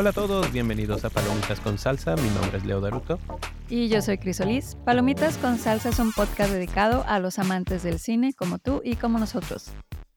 [0.00, 2.16] Hola a todos, bienvenidos a Palomitas con Salsa.
[2.16, 3.18] Mi nombre es Leo Daruto.
[3.68, 4.78] Y yo soy Crisolis.
[4.86, 8.96] Palomitas con Salsa es un podcast dedicado a los amantes del cine como tú y
[8.96, 9.70] como nosotros.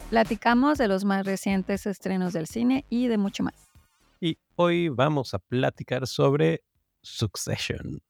[0.09, 3.73] Platicamos de los más recientes estrenos del cine y de mucho más.
[4.21, 6.63] Y hoy vamos a platicar sobre
[7.02, 8.02] Succession.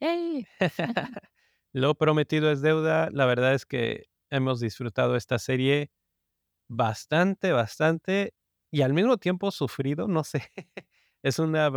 [0.00, 0.44] ¡Yay!
[1.72, 3.10] Lo prometido es deuda.
[3.12, 5.92] La verdad es que hemos disfrutado esta serie
[6.66, 8.34] bastante, bastante
[8.70, 10.50] y al mismo tiempo sufrido, no sé.
[11.22, 11.70] es una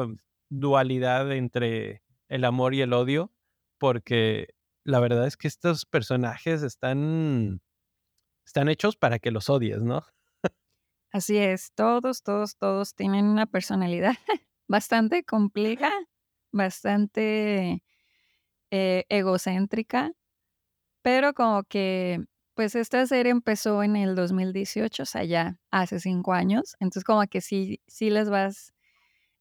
[0.50, 3.32] dualidad entre el amor y el odio,
[3.78, 7.62] porque la verdad es que estos personajes están,
[8.46, 10.04] están hechos para que los odies, ¿no?
[11.12, 14.16] Así es, todos, todos, todos tienen una personalidad
[14.68, 15.92] bastante compleja,
[16.52, 17.84] bastante
[18.72, 20.14] eh, egocéntrica,
[21.04, 22.26] pero como que,
[22.56, 27.26] pues esta serie empezó en el 2018, o sea, ya hace cinco años, entonces como
[27.28, 28.74] que sí, sí les vas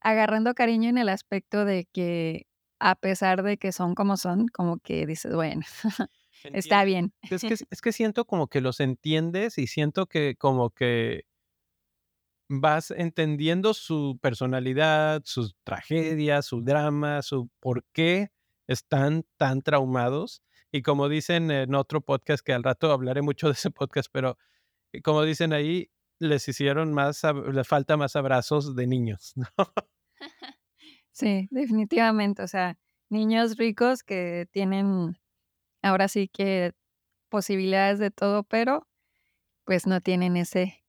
[0.01, 2.47] agarrando cariño en el aspecto de que
[2.79, 5.61] a pesar de que son como son, como que dices, bueno,
[6.43, 7.13] está bien.
[7.29, 11.25] Es que, es que siento como que los entiendes y siento que como que
[12.49, 18.29] vas entendiendo su personalidad, sus tragedias, su drama, su por qué
[18.67, 20.41] están tan traumados.
[20.75, 24.39] Y como dicen en otro podcast, que al rato hablaré mucho de ese podcast, pero
[24.91, 27.21] eh, como dicen ahí, les hicieron más,
[27.53, 29.45] les falta más abrazos de niños, ¿no?
[31.11, 32.41] Sí, definitivamente.
[32.41, 32.79] O sea,
[33.09, 35.19] niños ricos que tienen
[35.83, 36.73] ahora sí que
[37.29, 38.87] posibilidades de todo, pero
[39.65, 40.83] pues no tienen ese,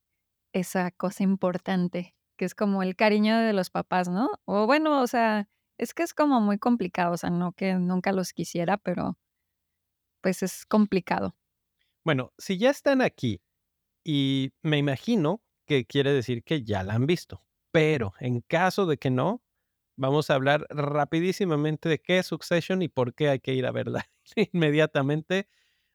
[0.54, 4.30] esa cosa importante, que es como el cariño de los papás, ¿no?
[4.46, 5.46] O bueno, o sea,
[5.76, 9.18] es que es como muy complicado, o sea, no que nunca los quisiera, pero
[10.24, 11.36] pues es complicado.
[12.02, 13.42] Bueno, si ya están aquí
[14.02, 18.96] y me imagino que quiere decir que ya la han visto, pero en caso de
[18.96, 19.42] que no,
[19.96, 23.70] vamos a hablar rapidísimamente de qué es Succession y por qué hay que ir a
[23.70, 24.08] verla
[24.54, 25.46] inmediatamente.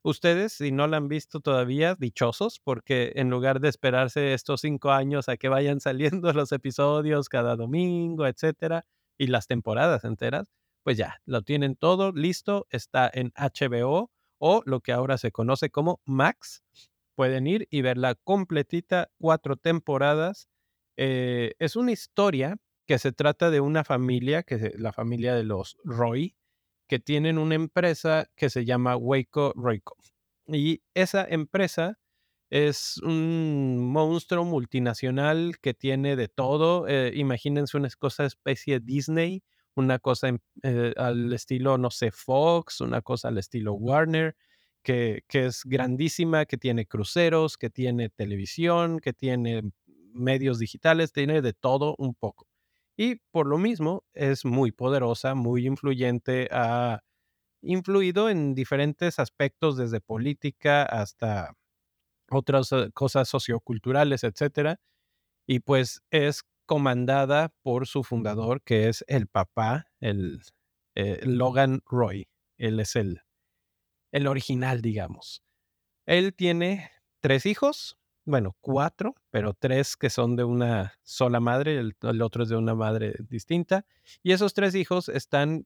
[0.04, 4.92] Ustedes, si no la han visto todavía, dichosos, porque en lugar de esperarse estos cinco
[4.92, 8.86] años a que vayan saliendo los episodios cada domingo, etcétera,
[9.18, 10.52] y las temporadas enteras,
[10.84, 15.70] pues ya, lo tienen todo listo, está en HBO o lo que ahora se conoce
[15.70, 16.64] como Max.
[17.16, 20.50] Pueden ir y verla completita, cuatro temporadas.
[20.98, 22.58] Eh, es una historia
[22.88, 26.36] que se trata de una familia, que es la familia de los Roy,
[26.88, 29.96] que tienen una empresa que se llama Waco Royco.
[30.48, 32.00] Y esa empresa
[32.50, 36.88] es un monstruo multinacional que tiene de todo.
[36.88, 39.44] Eh, imagínense una cosa especie Disney,
[39.76, 40.30] una cosa
[40.64, 44.36] eh, al estilo, no sé, Fox, una cosa al estilo Warner,
[44.84, 49.64] que, que es grandísima, que tiene cruceros, que tiene televisión, que tiene
[50.14, 52.48] medios digitales, tiene de todo un poco.
[52.98, 57.02] Y por lo mismo es muy poderosa, muy influyente, ha
[57.62, 61.56] influido en diferentes aspectos, desde política hasta
[62.30, 64.80] otras eh, cosas socioculturales, etcétera.
[65.48, 70.44] Y pues es comandada por su fundador, que es el papá, el
[70.94, 72.30] eh, Logan Roy.
[72.60, 73.24] Él es el,
[74.12, 75.42] el original, digamos.
[76.06, 76.92] Él tiene
[77.22, 82.44] tres hijos, bueno, cuatro, pero tres que son de una sola madre, el, el, otro
[82.44, 83.88] es de una madre distinta.
[84.22, 85.66] Y esos tres hijos están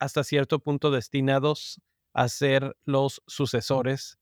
[0.00, 1.80] hasta cierto punto destinados
[2.12, 4.18] a ser los sucesores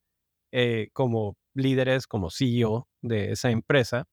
[0.52, 4.06] eh, como líderes, como CEO de esa empresa.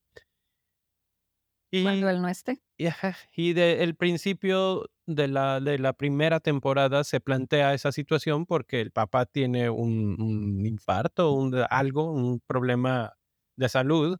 [1.78, 2.62] Y, Cuando él no esté.
[2.78, 2.88] Y,
[3.34, 8.80] y del el principio de la, de la primera temporada se plantea esa situación porque
[8.80, 13.14] el papá tiene un, un infarto, un, algo, un problema
[13.56, 14.18] de salud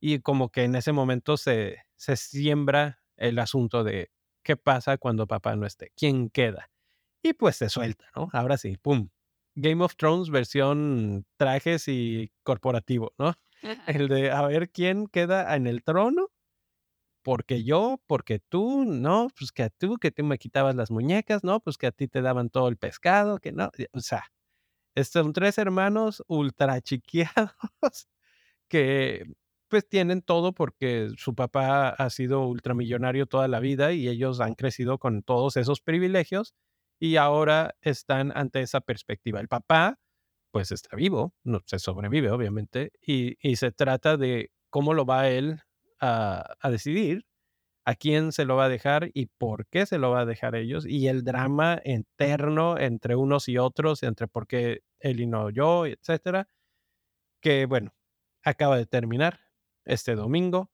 [0.00, 4.10] y como que en ese momento se, se siembra el asunto de
[4.42, 6.70] qué pasa cuando papá no esté, quién queda.
[7.22, 8.30] Y pues se suelta, ¿no?
[8.32, 9.10] Ahora sí, ¡pum!
[9.54, 13.34] Game of Thrones versión trajes y corporativo, ¿no?
[13.86, 16.30] El de a ver quién queda en el trono,
[17.22, 21.44] porque yo, porque tú, no, pues que a tú, que tú me quitabas las muñecas,
[21.44, 24.24] no, pues que a ti te daban todo el pescado, que no, o sea,
[25.04, 27.54] son tres hermanos ultra chiqueados
[28.68, 29.24] que
[29.68, 34.54] pues tienen todo porque su papá ha sido ultramillonario toda la vida y ellos han
[34.54, 36.54] crecido con todos esos privilegios
[36.98, 39.40] y ahora están ante esa perspectiva.
[39.40, 39.98] El papá,
[40.50, 45.28] pues está vivo, no se sobrevive, obviamente, y, y se trata de cómo lo va
[45.28, 45.60] él
[46.00, 47.26] a, a, decidir,
[47.86, 50.54] a quién se lo va a dejar y por qué se lo va a dejar
[50.56, 55.50] ellos, y el drama interno entre unos y otros, entre por qué él y no
[55.50, 56.48] yo, etcétera,
[57.40, 57.94] que bueno,
[58.44, 59.40] acaba de terminar
[59.84, 60.70] este domingo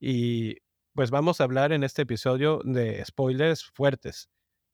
[0.00, 0.58] y
[0.94, 4.28] pues vamos a hablar en este episodio de spoilers fuertes.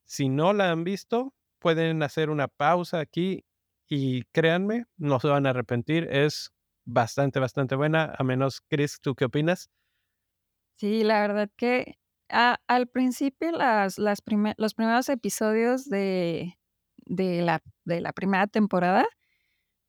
[0.06, 3.44] Si no la han visto, pueden hacer una pausa aquí
[3.88, 6.08] y créanme, no se van a arrepentir.
[6.10, 6.52] Es
[6.84, 8.14] bastante, bastante buena.
[8.18, 9.70] A menos, Chris, ¿tú qué opinas?
[10.80, 11.98] Sí, la verdad que
[12.30, 16.56] al principio las, los primeros episodios de,
[17.04, 19.06] de, la, de la primera temporada,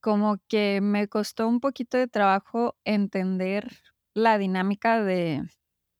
[0.01, 3.69] como que me costó un poquito de trabajo entender
[4.13, 5.43] la dinámica de,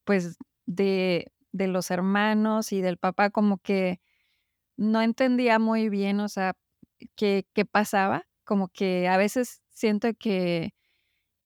[0.04, 0.36] pues,
[0.66, 4.00] de, de los hermanos y del papá, como que
[4.76, 6.54] no entendía muy bien, o sea,
[7.16, 10.74] qué, qué pasaba, como que a veces siento que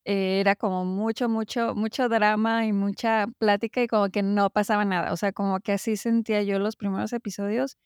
[0.06, 5.12] era como mucho, mucho, mucho drama y mucha plática y como que no pasaba nada.
[5.12, 7.76] O sea, como que así sentía yo los primeros episodios.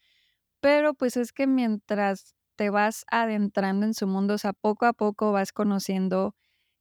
[0.61, 4.93] Pero pues es que mientras te vas adentrando en su mundo, o sea, poco a
[4.93, 6.35] poco vas conociendo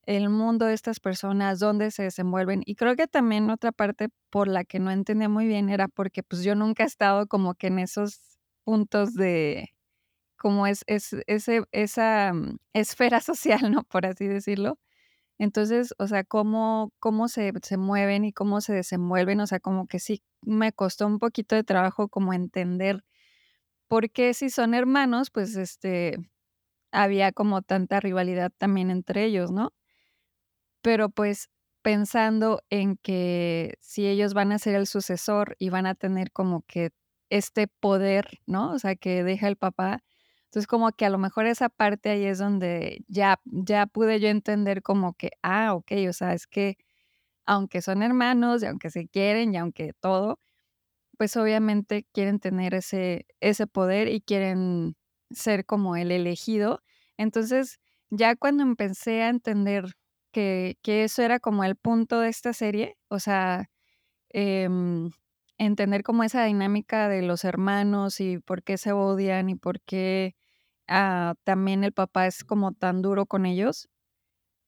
[0.05, 2.63] el mundo de estas personas, dónde se desenvuelven.
[2.65, 6.23] Y creo que también otra parte por la que no entendía muy bien era porque
[6.23, 9.69] pues yo nunca he estado como que en esos puntos de,
[10.37, 13.83] como es, es ese, esa mm, esfera social, ¿no?
[13.83, 14.79] Por así decirlo.
[15.39, 19.87] Entonces, o sea, cómo, cómo se, se mueven y cómo se desenvuelven, o sea, como
[19.87, 23.03] que sí me costó un poquito de trabajo como entender
[23.87, 26.17] por qué si son hermanos, pues este,
[26.91, 29.73] había como tanta rivalidad también entre ellos, ¿no?
[30.83, 31.49] Pero pues
[31.81, 36.63] pensando en que si ellos van a ser el sucesor y van a tener como
[36.67, 36.91] que
[37.29, 38.71] este poder, ¿no?
[38.73, 40.03] O sea, que deja el papá,
[40.49, 44.29] entonces, como que a lo mejor esa parte ahí es donde ya, ya pude yo
[44.29, 46.77] entender como que, ah, ok, o sea, es que
[47.45, 50.39] aunque son hermanos y aunque se quieren y aunque todo,
[51.17, 54.95] pues obviamente quieren tener ese, ese poder y quieren
[55.31, 56.81] ser como el elegido.
[57.17, 57.79] Entonces,
[58.09, 59.85] ya cuando empecé a entender
[60.31, 63.69] que, que eso era como el punto de esta serie, o sea,
[64.29, 65.11] em,
[65.59, 70.35] entender como esa dinámica de los hermanos y por qué se odian y por qué
[70.91, 73.89] Ah, también el papá es como tan duro con ellos,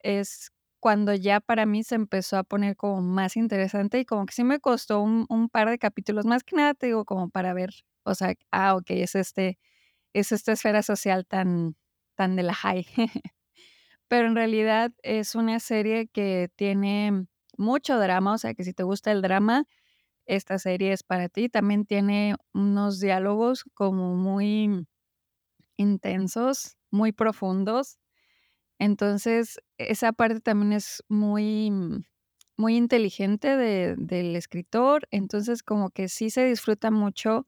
[0.00, 4.34] es cuando ya para mí se empezó a poner como más interesante y como que
[4.34, 7.70] sí me costó un, par de capítulos, más que nada te digo como para ver,
[8.04, 9.58] o sea, ah, ok, es este,
[10.14, 11.76] es esta esfera social tan,
[12.16, 12.86] tan de la high.
[14.08, 17.26] Pero en realidad es una serie que tiene
[17.58, 19.64] mucho drama, o sea que si te gusta el drama,
[20.26, 21.48] esta serie es para ti.
[21.48, 24.86] También tiene unos diálogos como muy
[25.76, 27.98] intensos, muy profundos.
[28.78, 31.72] Entonces, esa parte también es muy,
[32.56, 35.06] muy inteligente del escritor.
[35.10, 37.46] Entonces, como que sí se disfruta mucho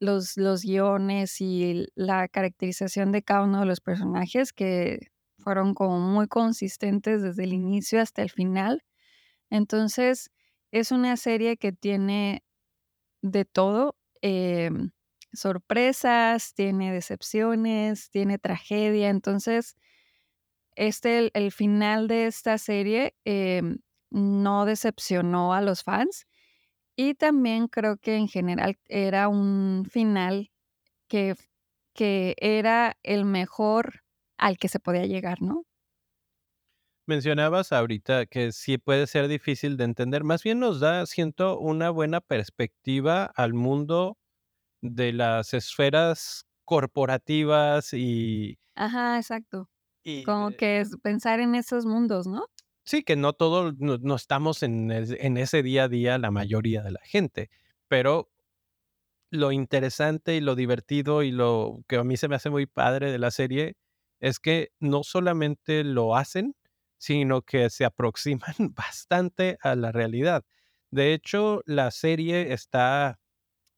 [0.00, 5.08] los, los guiones y la caracterización de cada uno de los personajes que
[5.38, 8.82] fueron como muy consistentes desde el inicio hasta el final.
[9.50, 10.30] Entonces,
[10.72, 12.44] es una serie que tiene
[13.22, 13.96] de todo.
[14.22, 14.90] Em,
[15.32, 19.10] sorpresas, tiene decepciones, tiene tragedia.
[19.10, 19.76] Entonces,
[20.76, 23.78] este, el, final de esta serie em,
[24.10, 26.26] no decepcionó a los fans.
[26.96, 30.50] Y también creo que en general era un final
[31.08, 31.36] que,
[31.94, 34.02] que era el mejor
[34.38, 35.64] al que se podía llegar, ¿no?
[37.08, 40.24] Mencionabas ahorita que sí puede ser difícil de entender.
[40.24, 44.18] Más bien nos da, siento, una buena perspectiva al mundo
[44.82, 48.58] de las esferas corporativas y...
[48.74, 49.70] Ajá, exacto.
[50.26, 52.44] Como que es pensar en esos mundos, ¿no?
[52.84, 56.90] Sí, que no todo, no, estamos en, en, ese día a día la mayoría de
[56.90, 57.48] la gente,
[57.88, 58.30] pero
[59.30, 63.10] lo interesante y lo divertido y lo que a mí se me hace muy padre
[63.10, 63.78] de la serie
[64.20, 66.54] es que no solamente lo hacen,
[66.98, 70.44] sino que se aproximan bastante a la realidad.
[70.90, 73.18] De hecho, la serie está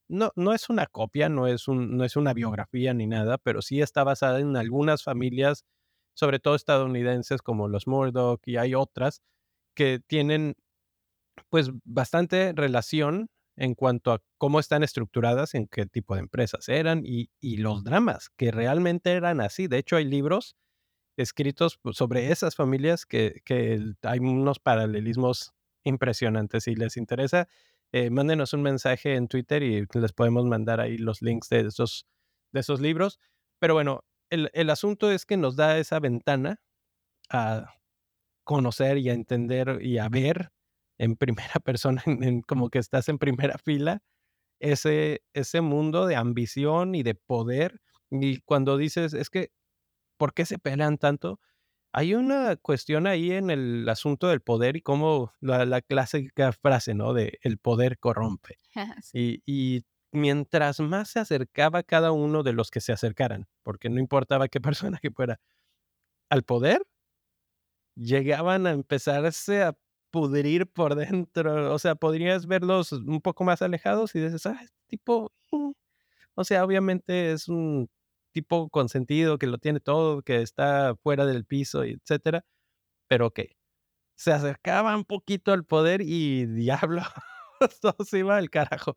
[0.08, 3.62] no, no es una copia, no es, un, no es una biografía ni nada, pero
[3.62, 5.64] sí está basada en algunas familias,
[6.14, 9.22] sobre todo estadounidenses como los Murdoch y hay otras
[9.74, 10.56] que tienen
[11.50, 17.02] pues bastante relación en cuanto a cómo están estructuradas, en qué tipo de empresas eran
[17.04, 19.66] y, y los dramas que realmente eran así.
[19.68, 20.56] De hecho, hay libros
[21.20, 25.52] escritos pues, sobre esas familias que, que hay unos paralelismos
[25.84, 26.64] impresionantes.
[26.64, 27.48] Si les interesa,
[27.92, 32.06] eh, mándenos un mensaje en Twitter y les podemos mandar ahí los links de esos,
[32.52, 33.18] de esos libros.
[33.58, 36.60] Pero bueno, el, el asunto es que nos da esa ventana
[37.30, 37.74] a
[38.44, 40.52] conocer y a entender y a ver
[40.98, 42.02] en primera persona,
[42.46, 44.02] como que estás en primera fila,
[44.60, 47.80] ese, ese mundo de ambición y de poder.
[48.10, 49.50] Y cuando dices, es que,
[50.20, 51.40] ¿por qué se pelean tanto?
[51.92, 57.12] hay una cuestión ahí en el asunto del poder y cómo la, clásica frase, ¿no?
[57.14, 58.58] De el poder corrompe.
[59.12, 63.98] y, y mientras más se acercaba cada uno de los que se acercaran, porque no
[63.98, 64.60] importaba qué
[64.94, 65.40] persona que fuera,
[66.30, 66.82] al poder,
[67.96, 69.76] llegaban a empezarse a
[70.10, 71.74] pudrir por dentro.
[71.74, 75.72] O sea, podrías verlos un poco más alejados y dices, ah, este tipo, mm".
[76.34, 77.88] o sea, obviamente es un
[78.32, 82.44] tipo consentido que lo tiene todo, que está fuera del piso, etcétera.
[83.08, 83.40] Pero ok,
[84.16, 87.02] se acercaba un poquito al poder y diablo,
[87.80, 88.96] todo se iba al carajo.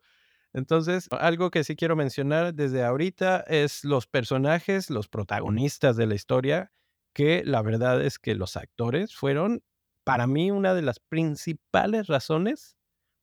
[0.52, 6.14] Entonces, algo que sí quiero mencionar desde ahorita es los personajes, los protagonistas de la
[6.14, 6.72] historia,
[7.12, 9.64] que la verdad es que los actores fueron,
[10.04, 12.76] para mí, una de las principales razones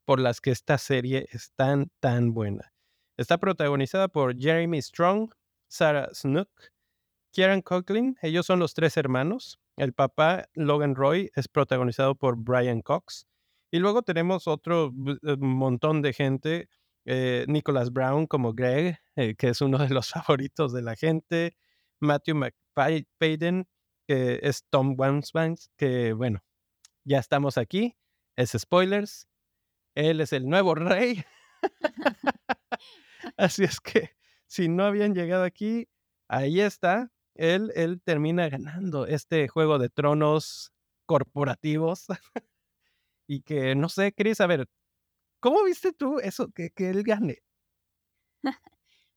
[0.06, 2.74] por las que esta serie es tan, tan buena.
[3.18, 5.32] Está protagonizada por Jeremy Strong,
[5.72, 6.50] Sarah Snook,
[7.32, 9.58] Kieran Coughlin, ellos son los tres hermanos.
[9.78, 13.26] El papá, Logan Roy, es protagonizado por Brian Cox.
[13.72, 16.70] Y luego tenemos otro eh, montón de gente
[17.06, 21.56] eh, Nicholas Brown como Greg, eh, que es uno de los favoritos de la gente,
[22.02, 23.66] Matthew McFadden,
[24.08, 26.44] que es Tom Wansbanks, que bueno,
[27.06, 27.96] ya estamos aquí,
[28.36, 29.30] es spoilers,
[29.96, 31.24] él es el nuevo rey.
[33.38, 34.21] Así es que
[34.52, 35.88] si no habían llegado aquí,
[36.28, 40.74] ahí está, él, él termina ganando este juego de tronos
[41.06, 42.06] corporativos.
[43.28, 44.68] y que no sé, Chris, a ver,
[45.42, 47.40] ¿Cómo viste tú eso, que, que él gane?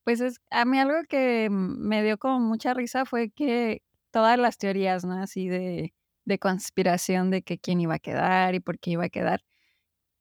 [0.05, 4.59] Pues es, a mí algo que me dio como mucha risa fue que todas las
[4.59, 5.15] teorías, ¿no?
[5.23, 5.95] Así de,
[6.27, 9.45] de conspiración de que quién iba a quedar y por qué iba a quedar.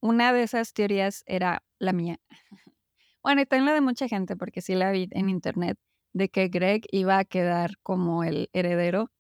[0.02, 2.20] Una de esas teorías era la mía.
[3.24, 5.78] Bueno, y también la de mucha gente, porque sí la vi en internet,
[6.14, 9.12] de que Greg iba a quedar como el heredero,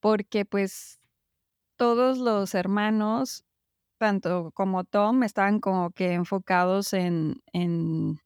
[0.00, 1.00] porque pues
[1.76, 3.44] todos los hermanos
[3.98, 8.20] tanto como Tom estaban como que enfocados en, en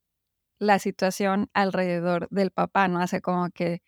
[0.60, 3.00] la situación alrededor del papá, ¿no?
[3.00, 3.82] Hace como que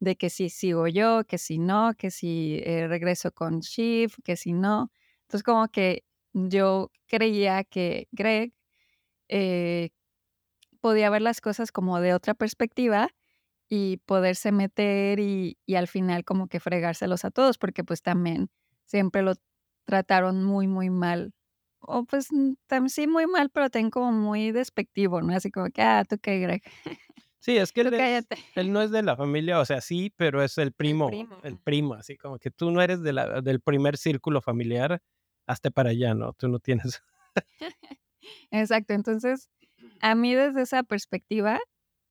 [0.00, 4.36] de que si sigo yo, que si no, que si eh, regreso con Shiv, que
[4.36, 4.90] si no.
[5.22, 6.04] Entonces como que
[6.34, 8.52] yo creía que Greg
[9.28, 9.90] eh,
[10.86, 13.08] podía ver las cosas como de otra perspectiva
[13.68, 18.50] y poderse meter y, y, al final como que fregárselos a todos, porque pues también
[18.84, 19.32] siempre lo
[19.84, 21.34] trataron muy, muy mal.
[21.80, 22.28] O pues
[22.68, 25.34] también sí muy mal, pero tengo como muy despectivo, ¿no?
[25.34, 26.62] Así como que, ah, tú qué, Greg.
[27.40, 27.80] Sí, es que
[28.20, 31.10] él, él, no es de la familia, o sea, sí, pero es el primo,
[31.42, 35.02] el primo, así como que tú no eres de la, del primer círculo familiar,
[35.48, 36.32] hasta para allá, ¿no?
[36.34, 37.02] Tú no tienes.
[38.52, 39.50] Exacto, entonces,
[40.00, 41.60] a mí desde esa perspectiva,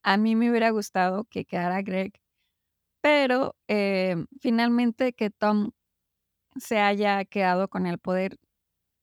[0.03, 2.13] a mí me hubiera gustado que quedara Greg,
[3.01, 5.71] pero eh, finalmente que Tom
[6.57, 8.37] se haya quedado con el poder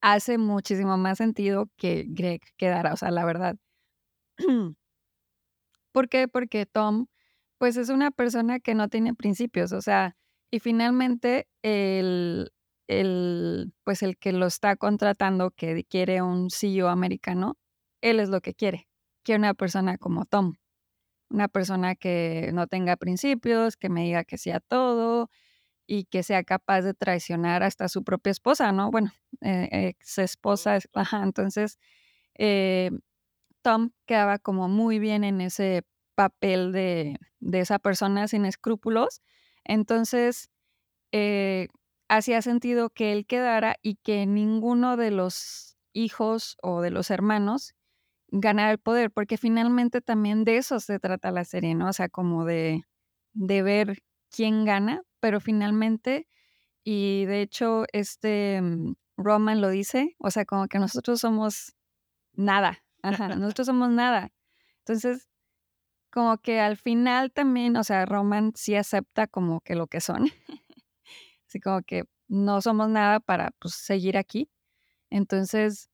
[0.02, 3.56] hace muchísimo más sentido que Greg quedara, o sea, la verdad.
[5.92, 6.28] ¿Por qué?
[6.28, 7.06] Porque Tom,
[7.58, 10.16] pues es una persona que no tiene principios, o sea,
[10.50, 12.50] y finalmente el,
[12.88, 17.56] el, pues el que lo está contratando, que quiere un CEO americano,
[18.02, 18.88] él es lo que quiere.
[19.25, 20.56] Quiere una persona como Tom,
[21.30, 25.30] una persona que no tenga principios, que me diga que sí a todo,
[25.87, 28.90] y que sea capaz de traicionar hasta su propia esposa, ¿no?
[28.90, 31.78] Bueno, eh, ex esposa, ajá, entonces
[32.35, 32.90] eh,
[33.62, 37.18] Tom quedaba como muy bien en ese papel de,
[37.52, 39.23] esa persona sin escrúpulos,
[39.64, 40.50] entonces
[41.12, 41.68] eh,
[42.09, 47.75] hacía sentido que él quedara y que ninguno de los hijos o de los hermanos
[48.32, 51.88] ganara el poder, porque finalmente también de eso se trata la serie, ¿no?
[51.88, 52.82] O sea, como de,
[53.34, 56.26] de ver quién gana, pero finalmente,
[56.84, 61.74] y de hecho este mm, Roman lo dice, o sea, como que nosotros somos
[62.34, 62.82] nada,
[63.38, 64.30] nosotros somos nada.
[64.78, 65.28] Entonces,
[66.10, 70.24] como que al final también, o sea, Roman sí acepta como que lo que son,
[71.48, 74.50] así como que no somos nada para pues, seguir aquí.
[75.10, 75.90] Entonces,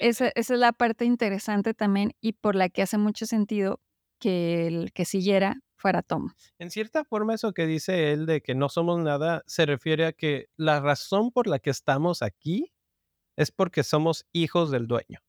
[0.00, 3.80] esa, esa, es la parte interesante también y por la que hace mucho sentido
[4.18, 6.30] que el que siguiera fuera Tom.
[6.58, 10.12] En cierta forma, eso que dice él de que no somos nada se refiere a
[10.12, 12.72] que la razón por la que estamos aquí
[13.36, 15.20] es porque somos hijos del dueño.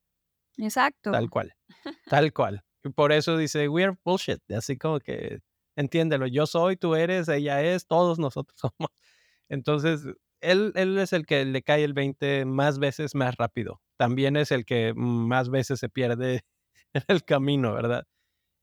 [0.58, 1.12] Exacto.
[1.12, 1.54] Tal cual.
[2.10, 2.64] Tal cual.
[2.84, 4.40] Y por eso dice, we're bullshit.
[4.52, 5.40] Así como que,
[5.76, 8.92] entiéndelo, yo soy, tú eres, ella es, todos nosotros somos.
[9.48, 10.02] Entonces,
[10.42, 13.82] él, es el que le cae el 20 más veces más rápido.
[13.98, 16.42] También es el que más veces se pierde
[16.94, 18.06] en el camino, ¿verdad?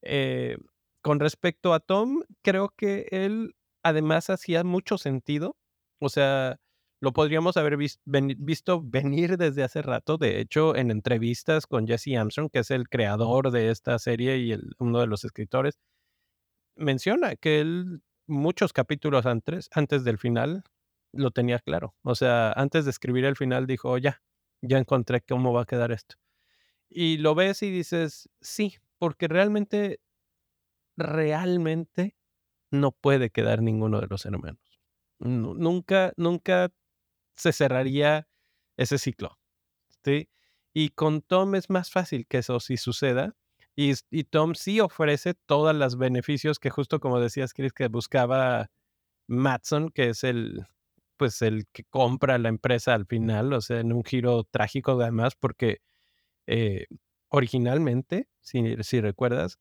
[0.03, 0.59] Eh,
[1.03, 5.57] con respecto a Tom, creo que él además hacía mucho sentido
[6.01, 6.59] O sea,
[7.01, 10.19] lo podríamos haber visto venir desde hace rato.
[10.19, 14.57] De hecho, en entrevistas con Jesse Armstrong, que es el creador de esta serie y
[14.79, 15.79] uno de los escritores,
[16.77, 20.65] menciona que él muchos capítulos antes del final
[21.13, 21.95] lo tenía claro.
[22.03, 24.23] O sea, antes de escribir el final dijo, ya,
[24.63, 26.17] ya encontré cómo va a quedar esto.
[26.89, 30.01] Y lo ves y dices, sí, porque realmente,
[30.97, 32.17] realmente
[32.71, 34.81] no puede quedar ninguno de los hermanos.
[35.19, 36.71] Nunca, nunca
[37.35, 38.29] se cerraría
[38.77, 39.39] ese ciclo.
[40.05, 40.29] ¿sí?
[40.73, 43.35] Y con Tom es más fácil que eso sí suceda.
[43.75, 48.71] Y, y Tom sí ofrece todos los beneficios que justo como decías, Chris, que buscaba
[49.29, 50.67] Matson, que es el,
[51.19, 55.35] pues el que compra la empresa al final, o sea, en un giro trágico además,
[55.37, 55.79] porque
[56.47, 56.87] eh,
[57.29, 59.59] originalmente, si, recuerdas,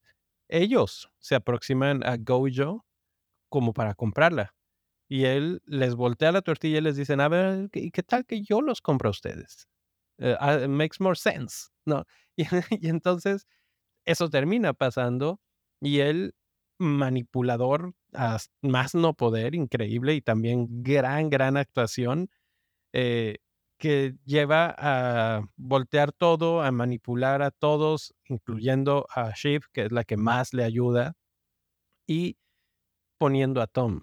[0.50, 2.86] ellos se aproximan a Gojo
[3.50, 4.56] como para comprarla
[5.10, 8.42] y él les voltea la tortilla y les dicen, a ver, ¿y qué tal que
[8.42, 9.68] yo los compro a ustedes?
[10.20, 12.06] Uh, makes more sense, ¿no?
[12.82, 13.48] Y, entonces
[14.06, 15.40] eso termina pasando
[15.82, 16.36] y él,
[16.80, 22.30] manipulador a más no poder, increíble y también gran, gran actuación,
[22.94, 23.38] eh,
[23.80, 30.04] que lleva a voltear todo, a manipular a todos, incluyendo a Shiv, que es la
[30.04, 31.14] que más le ayuda,
[32.08, 32.38] y
[33.20, 34.02] poniendo a Tom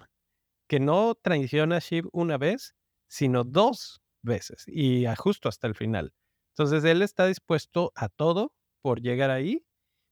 [0.68, 2.75] que no traiciona a Shiv una vez,
[3.09, 6.12] sino dos veces y justo hasta el final.
[6.52, 8.52] Entonces él está dispuesto a todo
[8.83, 9.64] por llegar ahí,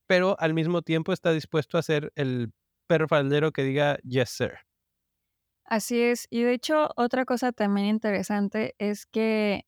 [0.06, 2.52] pero al mismo tiempo está dispuesto a ser el
[2.92, 4.52] perro faldero que diga yes, sir.
[5.64, 6.26] Así es.
[6.28, 9.64] Y de hecho, otra cosa también interesante es que,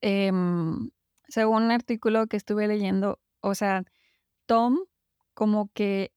[0.00, 0.90] em,
[1.28, 3.84] según un artículo que estuve leyendo, o sea,
[4.46, 4.78] Tom,
[5.34, 6.12] como que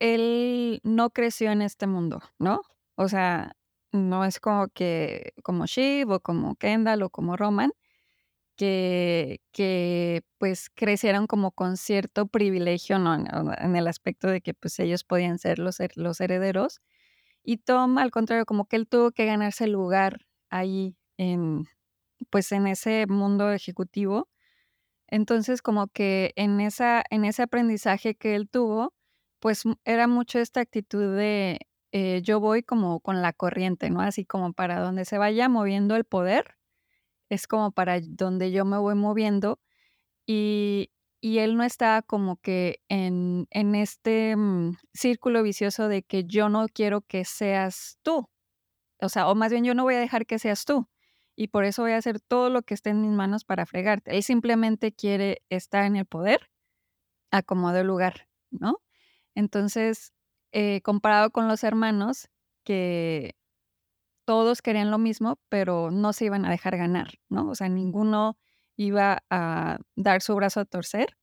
[0.00, 2.62] él no creció en este mundo, ¿no?
[2.96, 3.56] O sea,
[3.92, 7.72] no es como que como Shiv o como Kendall o como Roman,
[8.56, 13.14] que, que pues crecieron como con cierto privilegio, ¿no?
[13.14, 16.80] En, el aspecto de que pues ellos podían ser los, los herederos.
[17.44, 21.66] Y Tom, al contrario, como que él tuvo que ganarse lugar ahí en,
[22.30, 24.28] pues en ese mundo ejecutivo.
[25.08, 28.94] Entonces, como que en, esa, en ese aprendizaje que él tuvo,
[29.40, 31.60] pues era mucho esta actitud de,
[31.92, 34.00] eh, yo voy como con la corriente, ¿no?
[34.00, 36.56] Así como para donde se vaya moviendo el poder,
[37.28, 39.60] es como para donde yo me voy moviendo
[40.26, 40.90] y,
[41.22, 46.66] él no está como que en, en este mm, círculo vicioso de que yo no
[46.68, 48.28] quiero que seas tú,
[49.00, 50.88] o sea, o más bien yo no voy a dejar que seas tú
[51.36, 54.16] y por eso voy a hacer todo lo que esté en mis manos para fregarte.
[54.16, 56.50] Él simplemente quiere estar en el poder
[57.30, 58.82] a como de lugar, ¿no?
[59.34, 60.14] Entonces,
[60.52, 62.28] eh, comparado con los hermanos,
[62.64, 63.36] que
[64.26, 67.48] todos querían lo mismo, pero no se iban a dejar ganar, ¿no?
[67.48, 68.36] O sea, ninguno
[68.76, 71.16] iba a dar su brazo a torcer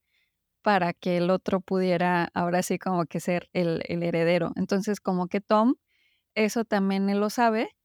[0.63, 4.54] para que el otro pudiera ahora sí como que ser el, heredero.
[4.56, 5.76] Entonces, como que Tom,
[6.34, 7.76] eso también él lo sabe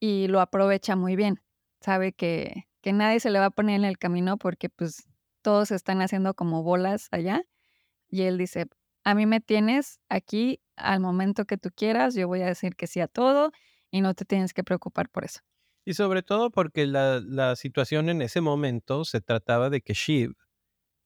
[0.00, 1.42] y lo aprovecha muy bien.
[1.80, 5.08] Sabe que, que nadie se le va a poner en el camino porque pues
[5.42, 7.42] todos están haciendo como bolas allá.
[8.08, 8.66] Y él dice,
[9.02, 12.86] a mí me tienes aquí al momento que tú quieras, yo voy a decir que
[12.86, 13.52] sí a todo
[13.94, 15.38] y no te tienes que preocupar por eso.
[15.84, 20.34] Y sobre todo porque la, situación en ese momento se trataba de que Shiv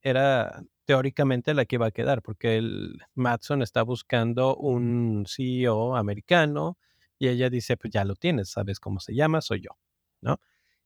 [0.01, 6.79] era teóricamente la que iba a quedar, porque el Matson está buscando un CEO americano
[7.19, 9.73] y ella dice, pues ya lo tienes, sabes cómo se llama, soy yo,
[10.23, 10.41] ¿no?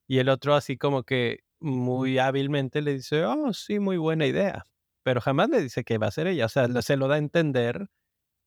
[0.08, 4.66] Y el otro así como que muy hábilmente le dice, oh, sí, muy buena idea,
[5.04, 7.18] pero jamás le dice que va a ser ella, o sea, se lo da a
[7.18, 7.88] entender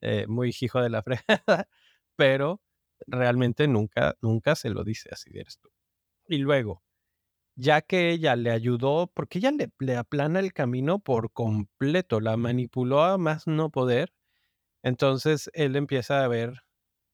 [0.01, 1.69] eh, muy hijo de la fregada,
[2.17, 2.61] pero
[3.07, 5.69] realmente nunca, nunca se lo dice así eres tú.
[6.27, 6.83] Y luego,
[7.55, 12.37] ya que ella le ayudó, porque ella le, le aplana el camino por completo, la
[12.37, 14.13] manipuló a más no poder,
[14.83, 16.63] entonces él empieza a ver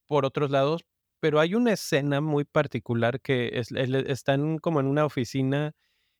[0.07, 0.85] por otros lados,
[1.21, 5.73] pero hay una escena muy particular que es, están como en una oficina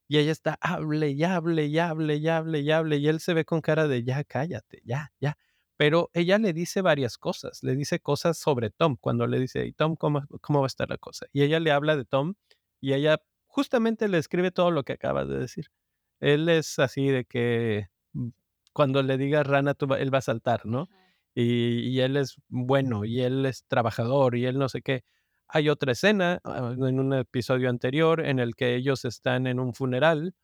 [0.10, 3.34] y ella está, hable y hable y hable y hable y hable, y él se
[3.36, 5.38] ve con cara de, ya, cállate, ya, ya
[5.82, 9.74] pero ella le dice varias cosas, le dice cosas sobre Tom, cuando le dice, ¿y
[9.74, 11.26] Tom cómo, cómo va a estar la cosa?
[11.34, 12.36] Y ella le habla de Tom
[12.80, 15.72] y ella justamente le escribe todo lo que acabas de decir.
[16.20, 18.28] Él es así de que mm,
[18.74, 20.88] cuando le digas rana, tú, él va a saltar, ¿no?
[21.34, 25.04] Y, y, él es bueno y él es trabajador y él no sé qué.
[25.48, 29.74] Hay otra escena ah, en un episodio anterior en el que ellos están en un
[29.74, 30.36] funeral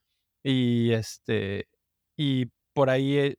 [0.41, 1.67] y este
[2.15, 3.37] y por ahí eh,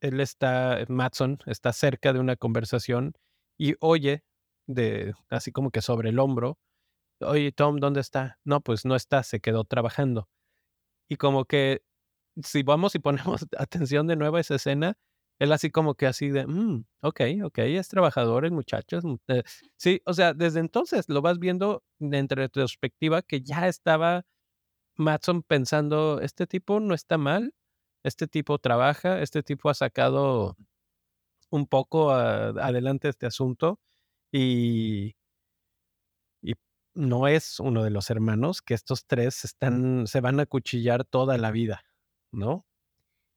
[0.00, 3.14] él está, Matson está cerca de una conversación
[3.58, 4.24] y oye
[4.66, 6.58] de así como que sobre el hombro
[7.20, 8.38] oye, Tom, ¿dónde está?
[8.44, 10.28] No, pues no está, se quedó trabajando.
[11.08, 11.82] Y como que
[12.42, 14.96] si vamos y ponemos atención de nuevo a esa escena,
[15.38, 19.00] él así como que así de, mm, ok, ok, es trabajador el muchacho.
[19.28, 19.42] eh".
[19.76, 24.24] Sí, o sea, desde entonces lo vas viendo en retrospectiva que ya estaba
[24.96, 27.54] Matson pensando, este tipo no está mal,
[28.06, 30.56] este tipo trabaja, este tipo ha sacado
[31.50, 33.80] un poco adelante este asunto
[34.32, 35.16] y,
[36.42, 36.54] y
[36.94, 41.36] no es uno de los hermanos que estos tres están, se van a cuchillar toda
[41.38, 41.82] la vida,
[42.32, 42.64] ¿no?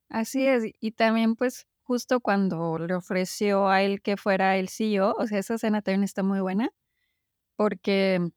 [0.09, 5.13] Así es, y también, pues, justo cuando le ofreció a él que fuera el CEO,
[5.17, 6.69] o sea, esa escena también está muy buena,
[7.55, 8.31] porque,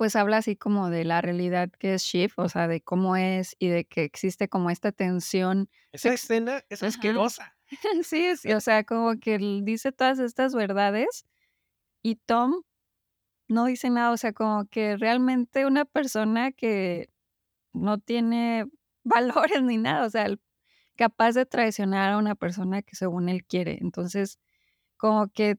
[0.00, 3.54] pues, habla así como de la realidad que es Shiv, o sea, de cómo es
[3.58, 7.54] y de que existe como esta tensión Esa escena es asquerosa.
[8.02, 11.26] Sí, sí, o sea, como que él dice todas estas verdades
[12.02, 12.62] y Tom
[13.46, 17.10] no dice nada, o sea, como que realmente una persona que
[17.74, 18.64] no tiene
[19.04, 20.34] valores ni nada, o sea,
[20.96, 23.76] capaz de traicionar a una persona que según él quiere.
[23.82, 24.38] Entonces,
[24.96, 25.58] como que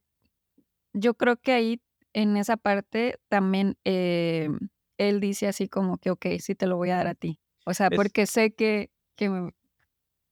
[0.94, 1.82] yo creo que ahí
[2.14, 4.50] en esa parte también eh,
[4.98, 7.40] él dice así como que, ok, sí te lo voy a dar a ti.
[7.66, 9.54] O sea, Es, porque sé que, que, me-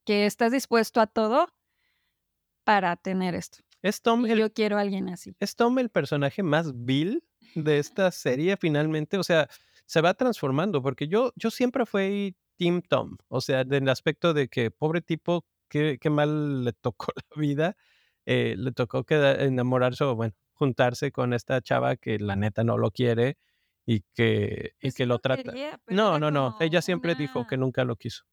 [0.06, 1.48] que estás dispuesto a todo
[2.64, 3.60] para tener esto.
[3.82, 5.36] es Tom Y el, yo quiero a alguien así.
[5.40, 7.24] es Tom el personaje más vil
[7.56, 9.18] de esta serie finalmente.
[9.18, 9.48] O sea,
[9.86, 13.18] se va transformando porque yo, yo siempre fui Team Tom.
[13.28, 17.78] O sea, del aspecto de que pobre tipo, qué, qué mal le tocó la vida.
[18.26, 22.92] eh, le tocó enamorarse o bueno, juntarse con esta chava que la neta no lo
[22.92, 23.38] quiere
[23.88, 25.54] y que, y Pues que lo trata.
[25.54, 26.56] quería, No, no, no.
[26.60, 28.26] Ella siempre dijo que nunca lo quiso.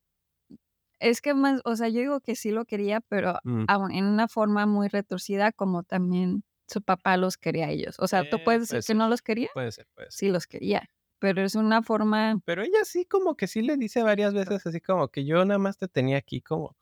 [1.01, 3.67] Es que más, o sea, yo digo que sí lo quería, pero Mm.
[3.91, 7.97] en una forma muy retorcida, como también su papá los quería a ellos.
[7.99, 9.49] O sea, ¿tú Eh, puedes decir que no los quería?
[9.53, 10.19] puede ser, puede ser.
[10.19, 12.41] Sí los quería, pero es una forma...
[12.47, 15.59] Pero ella sí como que sí le dice varias veces así como que yo nada
[15.59, 16.77] más te tenía aquí como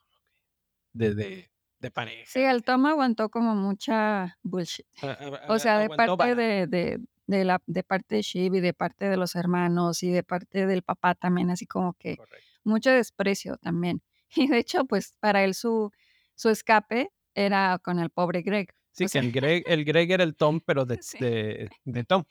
[0.95, 1.51] de,
[1.91, 4.87] de, Sí, el Tom aguantó como mucha bullshit.
[5.03, 5.13] A-
[5.47, 8.75] a- O sea, de parte de, de, de la de parte de Shiv y de
[8.75, 12.47] parte de los hermanos y de parte del papá también, así como que Correcto.
[12.65, 14.03] mucho desprecio también.
[14.37, 15.93] Y de hecho, pues para él su,
[16.35, 18.75] su escape era con el pobre Greg.
[18.91, 22.05] Sí, O que el Greg, el Greg era el Tom, pero de, sí, de, de
[22.05, 22.25] Tom.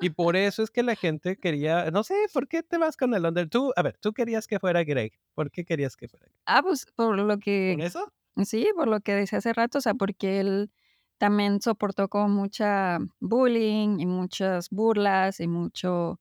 [0.00, 3.14] Y, por eso es que la gente quería, no sé, ¿por qué te vas con
[3.14, 3.48] el Under?
[3.48, 5.12] Tú, a ver, tú querías que fuera Greg.
[5.34, 6.42] ¿Por qué querías que fuera Greg?
[6.46, 8.12] Ah, pues por lo ¿Por que, eso?
[8.44, 10.70] Sí, por lo que decía hace rato, o sea, porque él
[11.18, 16.20] también soportó como mucha bullying y muchas burlas y mucho...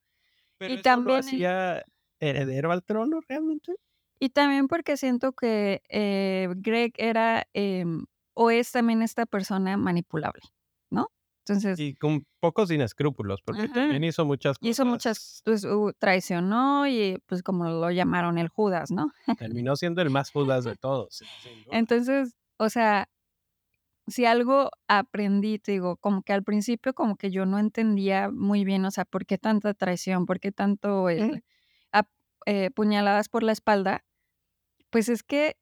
[0.58, 1.19] Pero Y eso lo también...
[1.19, 1.84] él- hacía
[2.19, 3.73] heredero al trono realmente.
[4.19, 10.41] Y también porque siento que eh, Greg era em, o es también esta persona manipulable.
[11.47, 15.41] Entonces, Y con pocos sin escrúpulos, porque ajá, también hizo muchas hizo muchas, cosas.
[15.45, 15.67] pues
[15.99, 19.12] traicionó y pues como lo llamaron el Judas, ¿no?
[19.38, 21.23] Terminó siendo el más Judas de todos.
[21.71, 23.08] Entonces, o sea,
[24.08, 28.65] si algo aprendí, te digo, como que al principio como que yo no entendía muy
[28.65, 31.43] bien, o sea, por qué tanta traición, por qué tanto el,
[31.91, 32.10] ap-
[32.45, 34.03] eh, puñaladas por la espalda,
[34.91, 35.58] pues es que,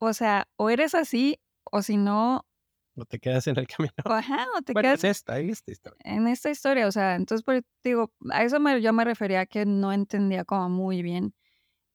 [0.00, 1.40] o sea, o eres así,
[1.72, 2.46] o si no,
[2.96, 3.92] No te quedas en el camino.
[4.04, 5.98] o ajá, o te Bueno, quedas es esta, es esta historia.
[6.04, 9.66] en esta historia, o sea, entonces, pues, digo, a eso me, yo me refería que
[9.66, 11.34] no entendía como muy bien,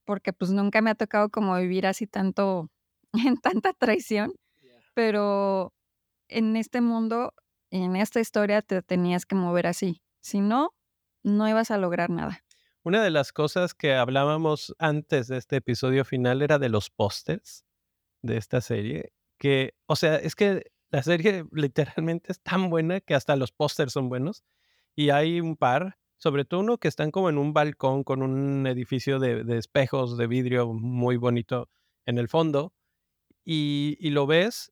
[0.06, 2.70] porque pues nunca me ha tocado como vivir así tanto,
[3.14, 4.34] en tanta traición,
[4.94, 5.74] pero
[6.28, 7.34] en este mundo,
[7.72, 10.76] en esta historia te tenías que mover así, si no,
[11.24, 12.44] no ibas a lograr nada.
[12.84, 17.66] Una de las cosas que hablábamos antes de este episodio final era de los pósters
[18.22, 23.16] de esta serie, que, o sea, es que la serie literalmente es tan buena que
[23.16, 24.44] hasta los pósters son buenos
[24.96, 28.68] y hay un par, sobre todo uno que están como en un balcón con un
[28.68, 31.70] edificio de, espejos de vidrio muy bonito
[32.06, 32.74] en el fondo
[33.46, 34.72] y, y lo ves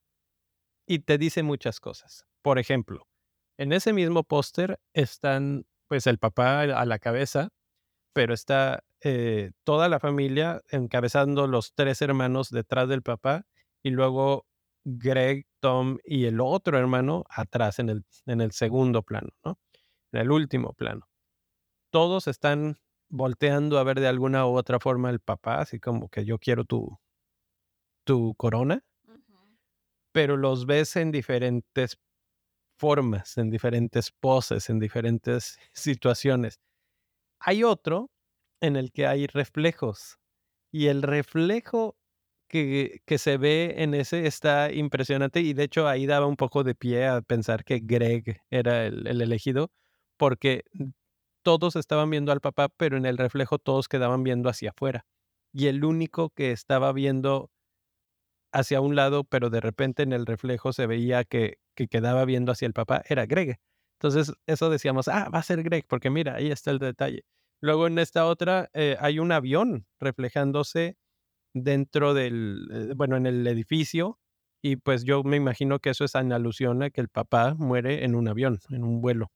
[0.86, 2.26] y te dice muchas cosas.
[2.42, 3.08] Por ejemplo,
[3.58, 7.50] en ese mismo póster están pues el papá a la cabeza,
[8.14, 13.46] pero está eh, toda la familia encabezando los tres hermanos detrás del papá
[13.84, 14.46] y luego
[14.84, 19.60] Greg, Tom y el otro hermano atrás en el, en el segundo plano, ¿no?
[20.14, 21.10] En el último plano.
[21.92, 22.78] Todos están
[23.10, 26.64] volteando a ver de alguna u otra forma al papá, así como que yo quiero
[26.64, 26.98] tu,
[28.06, 28.86] tu corona,
[30.14, 32.00] pero los ves en diferentes
[32.80, 36.62] formas, en diferentes poses, en diferentes situaciones.
[37.42, 38.10] Hay otro
[38.62, 40.18] en el que hay reflejos
[40.72, 41.97] y el reflejo
[42.48, 46.76] que, se ve en ese está impresionante y de hecho ahí daba un poco de
[46.76, 49.72] pie a pensar que Greg era el, el elegido
[50.18, 50.64] porque
[51.44, 55.06] todos estaban viendo al papá, pero en el reflejo todos quedaban viendo hacia afuera.
[55.54, 57.50] Y el único que estaba viendo
[58.52, 62.52] hacia un lado, pero de repente en el reflejo se veía que, que quedaba viendo
[62.52, 63.60] hacia el papá, era Greg.
[64.00, 67.24] Entonces, eso decíamos, ah, va a ser Greg, porque mira, ahí está el detalle.
[67.62, 70.98] Luego en esta otra eh, hay un avión reflejándose
[71.64, 74.20] dentro del, eh, bueno, en el edificio,
[74.62, 78.04] y pues yo me imagino que eso es en alusión a que el papá muere
[78.06, 79.32] en un avión, en un vuelo.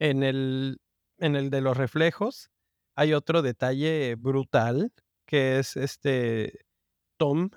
[0.00, 0.78] En el,
[1.18, 2.50] en el de los reflejos
[2.96, 4.92] hay otro detalle brutal,
[5.26, 6.60] que es este
[7.18, 7.50] Tom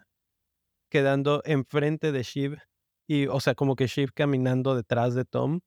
[0.89, 2.57] quedando enfrente de Shiv
[3.07, 5.61] y, o sea, como que Shiv caminando detrás de Tom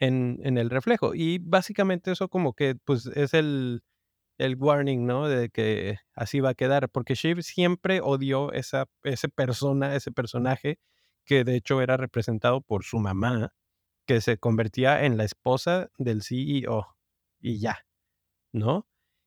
[0.00, 1.14] en, en el reflejo.
[1.14, 3.82] Y básicamente eso como que, pues, es el,
[4.38, 5.28] el warning, ¿no?
[5.28, 10.78] De que así va a quedar, porque Shiv siempre odió esa, ese persona, ese personaje,
[11.24, 13.52] que de hecho era representado por su mamá,
[14.06, 16.86] que se convertía en la esposa del CEO
[17.40, 17.86] y ya,
[18.52, 18.86] ¿no?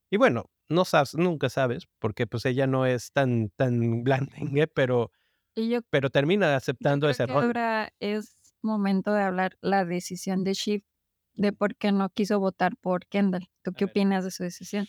[0.10, 5.12] Y bueno, no sabes, nunca sabes, porque pues ella no es tan, tan blandengue, pero,
[5.90, 7.44] pero termina aceptando ese rol.
[7.46, 10.84] Ahora es momento de hablar la decisión de Shiv
[11.36, 13.50] de por qué no quiso votar por Kendall.
[13.64, 14.88] ¿Tú qué opinas de su decisión?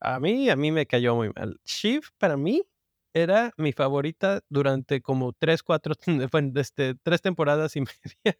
[0.00, 1.60] A mí, a mí me cayó muy mal.
[1.64, 2.62] Shiv, para mí,
[3.14, 5.94] era mi favorita durante como tres, cuatro,
[6.56, 7.80] este, tres temporadas y
[8.24, 8.38] media.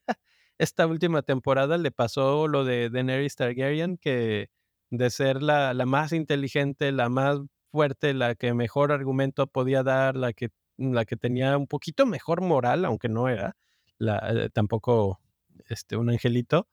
[0.59, 4.51] Esta última temporada le pasó lo de Daenerys Targaryen, que
[4.91, 7.39] de ser la, la más inteligente, la más
[7.71, 12.41] fuerte, la que mejor argumento podía dar, la que, la que tenía un poquito mejor
[12.41, 13.57] moral, aunque no era
[13.99, 15.21] la, eh, tampoco
[15.69, 16.69] este, un angelito,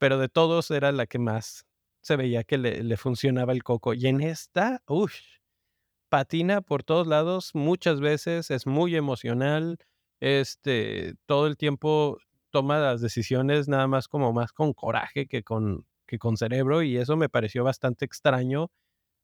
[0.00, 1.66] pero de todos era la que más
[2.00, 3.92] se veía que le, funcionaba el coco.
[3.92, 5.14] Y en esta, uff,
[6.08, 9.78] patina por todos lados muchas veces, es muy emocional,
[10.20, 12.18] este, todo el tiempo
[12.50, 16.96] toma las decisiones nada más como más con coraje que con, que con cerebro y
[16.96, 18.70] eso me pareció bastante extraño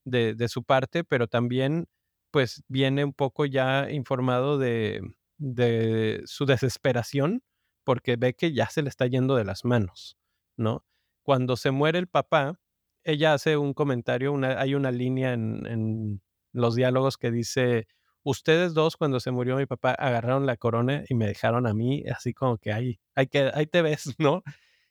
[0.04, 1.88] de, de su parte, pero también
[2.30, 5.00] pues viene un poco ya informado de,
[5.38, 7.42] de su desesperación
[7.82, 10.18] porque ve que ya se le está yendo de las manos,
[10.56, 10.84] ¿no?
[11.22, 12.58] Cuando se muere el papá,
[13.04, 17.86] ella hace un comentario, hay una línea en, los diálogos que dice,
[18.22, 22.04] ustedes dos cuando se murió mi papá agarraron la corona y me dejaron a mí,
[22.08, 24.42] así como que ahí, hay que, ahí te ves, ¿no?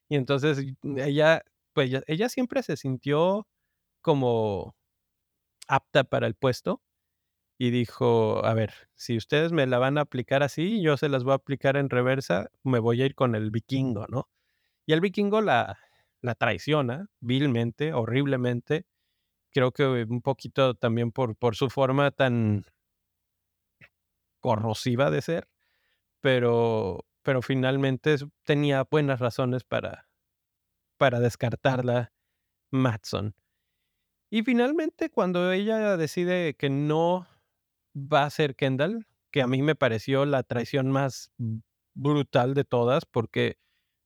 [0.10, 0.64] Y entonces
[0.98, 3.48] ella, pues ella siempre se sintió
[4.02, 4.76] como
[5.68, 6.82] apta para el puesto
[7.58, 11.24] y dijo, a ver, si ustedes me la van a aplicar así, yo se las
[11.24, 14.30] voy a aplicar en reversa, me voy a ir con el vikingo, ¿no?
[14.86, 15.78] Y el vikingo la,
[16.22, 18.86] la traiciona vilmente, horriblemente,
[19.52, 22.66] creo que un poquito también por, por su forma tan
[24.42, 25.48] corrosiva de ser,
[26.22, 30.08] pero, pero finalmente tenía buenas razones para,
[30.98, 32.14] para descartarla
[32.72, 33.36] Matson.
[34.30, 37.28] Y finalmente, cuando ella decide que no
[37.96, 41.32] va a ser Kendall, que a mí me pareció la traición más
[41.94, 43.58] brutal de todas, porque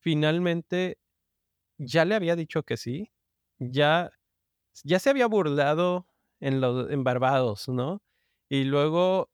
[0.09, 0.97] finalmente
[1.77, 3.11] ya le había dicho que sí,
[3.59, 4.11] ya,
[4.83, 6.07] ya se había burlado
[6.39, 8.01] en, los, en Barbados, ¿no?
[8.49, 9.29] Y luego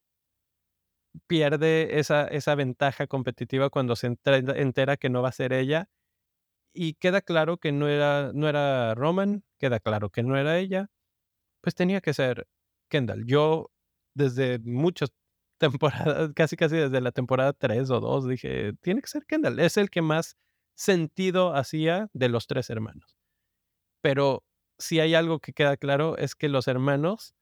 [1.28, 5.88] pierde esa, esa ventaja competitiva cuando se entera que no va a ser ella.
[6.74, 10.90] Y queda claro que no era, no era Roman, queda claro que no era ella,
[11.62, 12.48] pues tenía que ser
[12.90, 13.26] Kendall.
[13.26, 13.72] Yo
[14.16, 15.14] desde muchas
[15.60, 19.60] temporadas, casi casi desde la temporada 3 o 2, dije, tiene que ser Kendall.
[19.62, 20.38] Es el que más
[20.76, 23.18] sentido hacía de los tres hermanos.
[24.02, 24.44] Pero
[24.78, 27.34] si hay algo que queda claro es que los hermanos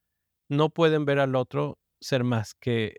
[0.49, 2.95] no pueden ver al otro ser más que,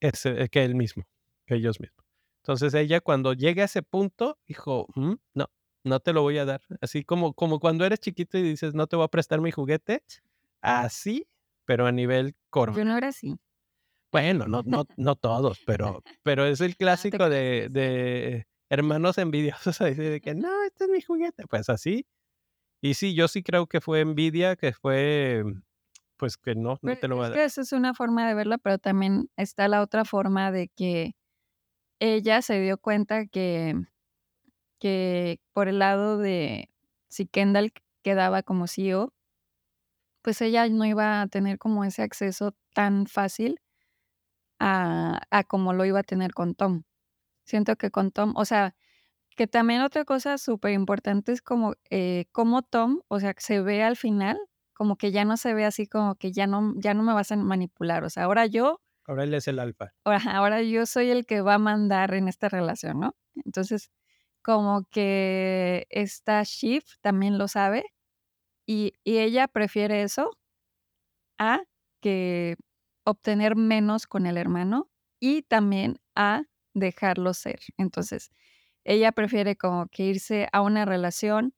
[0.00, 1.08] ese, que él mismo,
[1.46, 2.04] que ellos mismos.
[2.42, 5.50] Entonces ella cuando llega a ese punto dijo, mm, no,
[5.84, 6.62] no te lo voy a dar.
[6.80, 10.02] Así como, como cuando eres chiquito y dices, no te voy a prestar mi juguete,
[10.60, 11.26] así
[11.66, 12.78] pero a nivel corto.
[12.78, 13.36] Yo no era así.
[14.10, 19.86] Bueno, no, no, no todos, pero, pero es el clásico de, de, hermanos envidiosos a
[19.86, 21.44] decir que no, este es mi juguete.
[21.48, 22.06] Pues así.
[22.80, 25.42] Y sí, yo sí creo que fue envidia, que fue,
[26.16, 27.38] pues que no, no te lo voy a dar.
[27.38, 31.14] esa es una forma de verla, pero también está la otra forma de que
[32.00, 33.74] ella se dio cuenta que,
[34.78, 36.70] que por el lado de
[37.08, 39.12] si Kendall quedaba como CEO,
[40.22, 43.60] pues ella no iba a tener como ese acceso tan fácil
[44.58, 46.82] a, como lo iba a tener con Tom.
[47.46, 48.74] Siento que con Tom, o sea,
[49.36, 53.82] que también otra cosa súper importante es como, eh, como Tom, o sea, se ve
[53.82, 54.38] al final,
[54.74, 57.32] como que ya no se ve así como que ya no, ya no me vas
[57.32, 58.04] a manipular.
[58.04, 58.80] O sea, ahora yo.
[59.06, 59.92] Ahora él es el alfa.
[60.04, 63.14] Ahora, ahora yo soy el que va a mandar en esta relación, ¿no?
[63.44, 63.90] Entonces,
[64.42, 67.84] como que esta Shiv también lo sabe
[68.66, 70.32] y, y ella prefiere eso
[71.38, 71.62] a
[72.00, 72.56] que
[73.04, 74.88] obtener menos con el hermano
[75.20, 76.42] y también a
[76.76, 77.60] dejarlo ser.
[77.78, 78.30] Entonces,
[78.84, 81.54] ella prefiere como que irse a una relación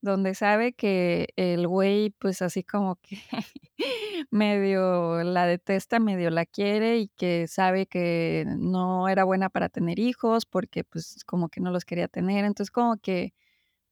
[0.00, 3.18] donde sabe que el güey, pues así como que
[4.30, 10.00] medio la detesta, medio la quiere y que sabe que no era buena para tener
[10.00, 12.44] hijos porque pues como que no los quería tener.
[12.44, 13.34] Entonces como que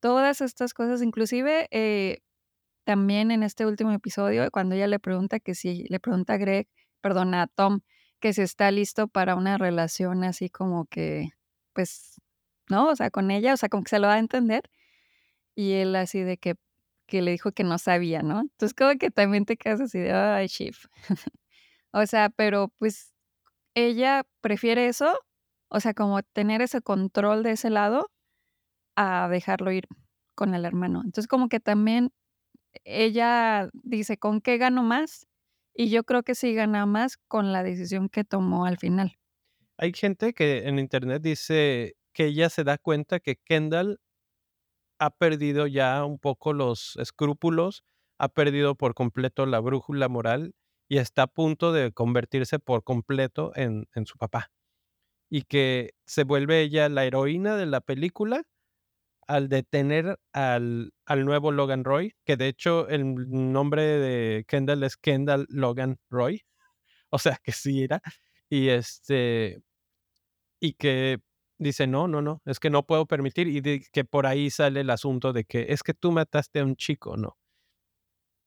[0.01, 2.21] todas estas cosas, inclusive eh,
[2.85, 6.69] también en este último episodio, cuando ella le pregunta que si, le pregunta a Greg,
[7.01, 7.81] perdón, a Tom,
[8.21, 11.31] que si está listo para una relación así como que,
[11.75, 12.21] pues,
[12.71, 12.89] ¿no?
[12.91, 14.63] O sea, con ella, o sea, como que se lo va a entender.
[15.57, 16.57] Y él así de que,
[17.07, 18.41] que le dijo que no sabía, ¿no?
[18.43, 20.87] Entonces como que también te quedas así de, ay, chief.
[21.93, 23.15] o sea, pero pues
[23.75, 25.19] ella prefiere eso,
[25.69, 28.11] o sea, como tener ese control de ese lado
[28.97, 29.89] a dejarlo ir
[30.35, 31.03] con el hermano.
[31.05, 32.13] Entonces como que también
[32.85, 35.27] ella dice, ¿con qué gano más?
[35.81, 39.17] Y yo creo que sí gana más con la decisión que tomó al final.
[39.79, 43.99] Hay gente que en internet dice que ella se da cuenta que Kendall
[44.99, 47.83] ha perdido ya un poco los escrúpulos,
[48.19, 50.53] ha perdido por completo la brújula moral
[50.87, 54.51] y está a punto de convertirse por completo en, en su papá.
[55.31, 58.43] Y que se vuelve ella la heroína de la película
[59.31, 64.97] al detener al, al nuevo Logan Roy, que de hecho el nombre de Kendall es
[64.97, 66.43] Kendall Logan Roy,
[67.11, 68.03] o sea que sí era,
[68.49, 69.63] y este,
[70.61, 71.21] y que
[71.59, 73.63] dice, no, no, no, es que no puedo permitir, y
[73.93, 77.17] que por ahí sale el asunto de que es que tú mataste a un chico,
[77.17, 77.37] ¿no?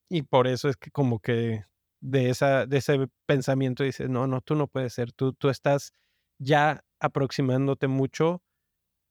[0.09, 1.63] Y por eso es que como que
[2.01, 5.93] de, esa, de ese pensamiento dice, no, no, tú no puedes ser, tú, tú estás
[6.39, 8.42] ya aproximándote mucho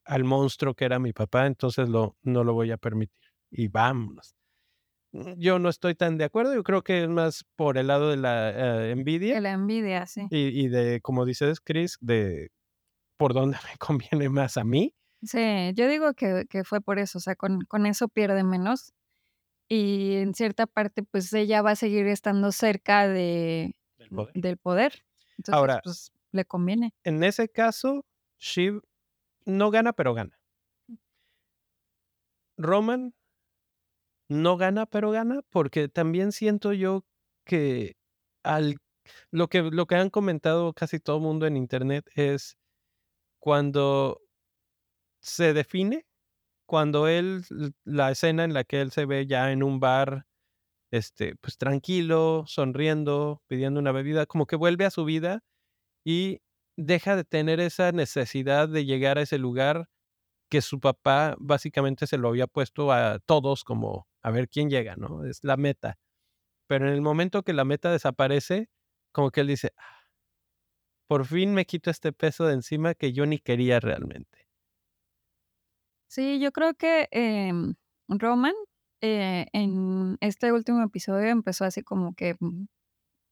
[0.04, 3.16] al monstruo que era mi papá, entonces lo, no lo voy a permitir.
[3.50, 4.34] Y vámonos.
[5.12, 8.10] Mm, yo no estoy tan de acuerdo, yo creo que es más por el lado
[8.10, 9.34] de la eh, envidia.
[9.34, 10.26] De la envidia, sí.
[10.30, 12.50] Y, y, de, como dices, Chris, de
[13.16, 14.94] por dónde me conviene más a mí.
[15.22, 18.92] Sí, yo digo que, que fue por eso, o sea, con, con, eso pierde menos.
[19.68, 24.32] Y en cierta parte, pues ella va a seguir estando cerca de, del poder.
[24.34, 25.04] Del poder.
[25.38, 26.92] Entonces, Ahora, pues le conviene.
[27.04, 28.04] En ese caso,
[28.38, 28.82] Shiv
[29.46, 30.38] no gana, pero gana.
[32.58, 33.12] Roman
[34.28, 37.04] no gana, pero gana, porque también siento yo
[37.44, 37.94] que
[38.42, 38.76] al
[39.32, 42.56] lo que lo que han comentado casi todo el mundo en internet es
[43.40, 44.20] cuando
[45.22, 46.04] se define,
[46.66, 47.44] cuando él
[47.84, 50.26] la escena en la que él se ve ya en un bar
[50.92, 55.42] este pues tranquilo, sonriendo, pidiendo una bebida, como que vuelve a su vida
[56.04, 56.40] y
[56.76, 59.88] deja de tener esa necesidad de llegar a ese lugar
[60.50, 64.96] que su papá básicamente se lo había puesto a todos como a ver quién llega,
[64.96, 65.24] ¿no?
[65.24, 65.98] Es la meta.
[66.68, 68.68] Pero en el momento que la meta desaparece,
[69.12, 70.00] como que él dice, ah,
[71.06, 74.48] por fin me quito este peso de encima que yo ni quería realmente.
[76.08, 77.52] Sí, yo creo que eh,
[78.08, 78.54] Roman
[79.00, 82.36] eh, en este último episodio empezó así como que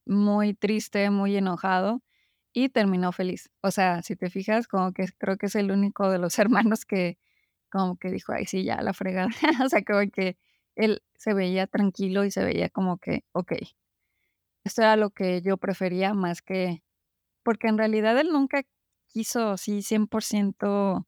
[0.07, 2.03] muy triste, muy enojado
[2.53, 3.51] y terminó feliz.
[3.63, 6.39] O sea, si te fijas, como que creo que es el único de los
[6.71, 7.19] hermanos que
[7.71, 9.31] como que dijo, ay, sí, ya la fregada.
[9.65, 10.37] o sea, como que
[10.77, 13.53] él se veía tranquilo y se veía como que, ok,
[14.65, 16.83] esto era lo que yo prefería más que,
[17.45, 18.63] porque en realidad él nunca
[19.09, 21.07] quiso, sí, 100%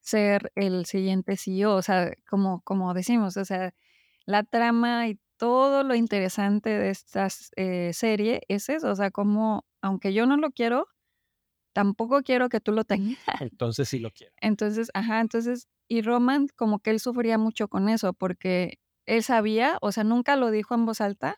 [0.00, 3.74] ser el siguiente CEO, o sea, como, como decimos, o sea,
[4.26, 9.64] la trama y todo lo interesante de esta eh, serie es eso, o sea, como,
[9.80, 10.88] aunque yo no lo quiero,
[11.72, 13.18] tampoco quiero que tú lo tengas.
[13.40, 14.32] Entonces sí lo quiero.
[14.40, 19.78] Entonces, ajá, entonces, y Roman como que él sufría mucho con eso, porque él sabía,
[19.80, 21.36] o sea, nunca lo dijo en voz alta,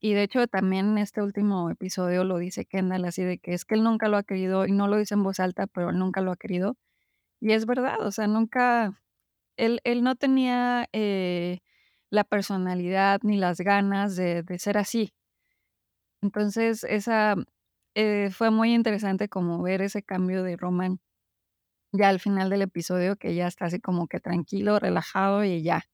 [0.00, 3.64] y de hecho también en este último episodio lo dice Kendall, así de que es
[3.64, 5.98] que él nunca lo ha querido, y no lo dice en voz alta, pero él
[5.98, 6.76] nunca lo ha querido,
[7.40, 9.02] y es verdad, o sea, nunca,
[9.56, 10.88] él, él no tenía...
[10.92, 11.60] Eh,
[12.10, 15.12] la personalidad ni las ganas de, de ser así.
[16.24, 17.36] Entonces, esa
[17.94, 20.98] eh, fue muy interesante como ver ese cambio de Roman
[21.92, 25.84] ya al final del episodio, que ya está así como que tranquilo, relajado y ya.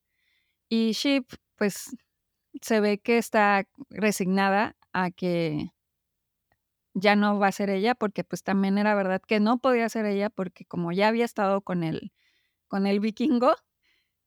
[0.69, 1.25] Y Sheep,
[1.57, 1.95] pues
[2.61, 5.71] se ve que está resignada a que
[6.93, 10.05] ya no va a ser ella, porque pues también era verdad que no podía ser
[10.05, 12.11] ella, porque como ya había estado con el,
[12.67, 13.55] con el vikingo,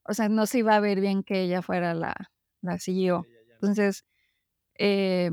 [0.05, 2.15] o sea, no se iba a ver bien que ella fuera la,
[2.63, 3.29] la CEO.
[3.61, 4.05] Entonces,
[4.79, 5.31] eh,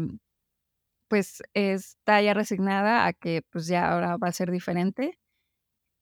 [1.11, 5.19] pues está ya resignada a que pues ya ahora va a ser diferente.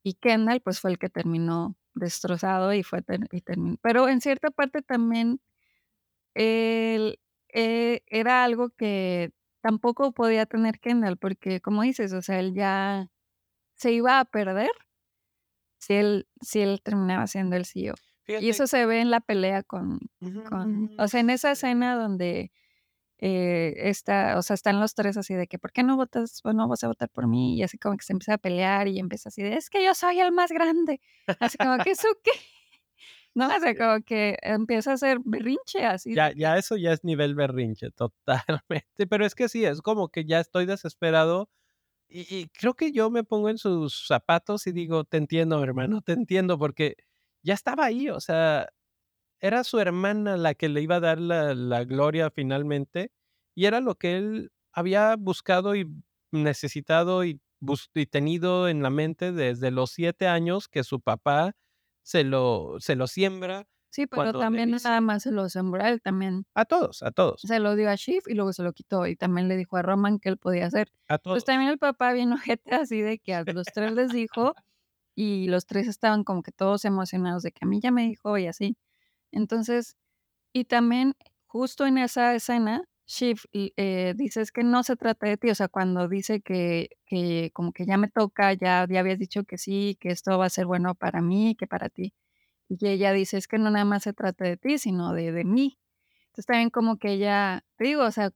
[0.03, 3.01] y Kendall pues fue el que terminó destrozado y fue
[3.32, 3.78] y terminó.
[3.82, 5.41] Pero en cierta parte también
[6.36, 7.20] él,
[7.51, 9.32] eh, era algo que
[9.62, 13.10] tampoco podía tener Kendall, porque como dices, o sea, él ya
[13.74, 14.70] se iba a perder
[15.80, 17.95] si él, si él terminaba siendo el CEO.
[18.28, 20.01] Y eso se ve en la pelea con,
[20.49, 22.51] con, o sea, en esa escena donde
[23.22, 26.53] eh, está, o sea, están los tres así de que, ¿por qué no votas, o
[26.53, 27.57] no vas a votar por mí?
[27.57, 29.93] Y así como que se empieza a pelear y empieza así de, es que yo
[29.93, 31.01] soy el más grande.
[31.39, 32.32] Así como que, ¿eso qué?
[33.36, 36.15] No, o sea, como que empieza a ser berrinche así.
[36.15, 39.07] Ya, ya eso ya es nivel berrinche, totalmente.
[39.07, 41.47] Pero es que sí, es como que ya estoy desesperado
[42.09, 46.01] y, y creo que yo me pongo en sus zapatos y digo, te entiendo, hermano,
[46.01, 46.95] te entiendo, porque
[47.43, 48.67] ya estaba ahí, o sea,
[49.39, 53.11] era su hermana la que le iba a dar la, la gloria finalmente
[53.55, 55.87] y era lo que él había buscado y
[56.31, 57.41] necesitado y,
[57.93, 61.53] y tenido en la mente desde los siete años que su papá
[62.03, 63.65] se lo, se lo siembra.
[63.91, 66.45] Sí, pero también nada más se lo sembró él también.
[66.53, 67.41] A todos, a todos.
[67.41, 69.81] Se lo dio a Shiv y luego se lo quitó y también le dijo a
[69.81, 70.89] Roman que él podía hacer.
[71.07, 71.45] A Pues todos.
[71.45, 74.53] también el papá bien ojete así de que a los tres les dijo
[75.15, 78.37] y los tres estaban como que todos emocionados de que a mí ya me dijo
[78.37, 78.77] y así.
[79.32, 79.95] Entonces,
[80.53, 81.15] y también
[81.47, 85.55] justo en esa escena, Shiv eh, dice es que no se trata de ti, o
[85.55, 89.57] sea, cuando dice que, que como que ya me toca, ya, ya habías dicho que
[89.57, 92.13] sí, que esto va a ser bueno para mí, que para ti.
[92.69, 95.43] Y ella dice es que no nada más se trata de ti, sino de, de
[95.45, 95.80] mí.
[96.27, 98.32] Entonces también como que ella, te digo, o sea,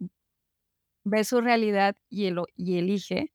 [1.04, 3.34] ve su realidad y, el, y elige,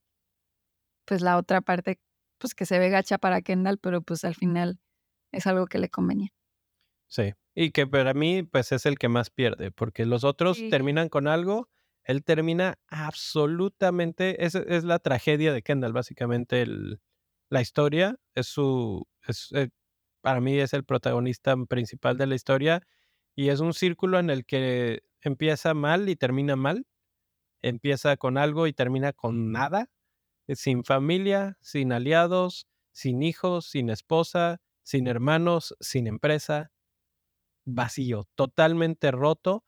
[1.04, 2.00] pues la otra parte,
[2.38, 4.80] pues que se ve gacha para Kendall, pero pues al final
[5.32, 6.30] es algo que le convenía.
[7.06, 10.68] Sí, y que para mí, pues es el que más pierde, porque los otros Sí.
[10.70, 11.68] terminan con algo,
[12.04, 17.00] él termina absolutamente, es, es la tragedia de Kendall, básicamente el,
[17.50, 19.70] la historia, es su, es, eh,
[20.22, 22.82] para mí es el protagonista principal de la historia
[23.36, 26.86] y es un círculo en el que empieza mal y termina mal,
[27.62, 29.90] empieza con algo y termina con nada,
[30.48, 36.72] eh, sin familia, sin aliados, sin hijos, sin esposa, sin hermanos, sin empresa,
[37.68, 39.64] vacío, totalmente roto.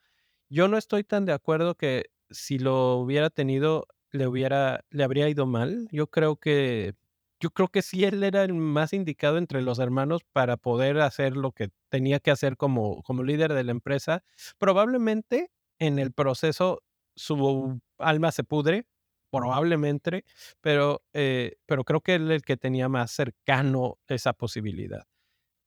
[0.51, 5.29] Yo no estoy tan de acuerdo que si lo hubiera tenido le hubiera le habría
[5.29, 5.89] ido mal.
[5.93, 6.95] Yo creo que
[7.41, 11.37] yo creo que sí él era el más indicado entre los hermanos para poder hacer
[11.37, 14.25] lo que tenía que hacer como como líder de la empresa.
[14.59, 16.83] Probablemente en el proceso
[17.17, 18.87] su alma se pudre,
[19.31, 20.25] probablemente,
[20.61, 25.05] pero eh, pero creo que él es el que tenía más cercano esa posibilidad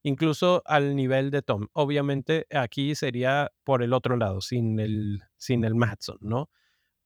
[0.04, 1.68] incluso al nivel de Tom.
[1.74, 6.50] Obviamente aquí sería por el otro lado, sin el, sin el Matson, ¿no?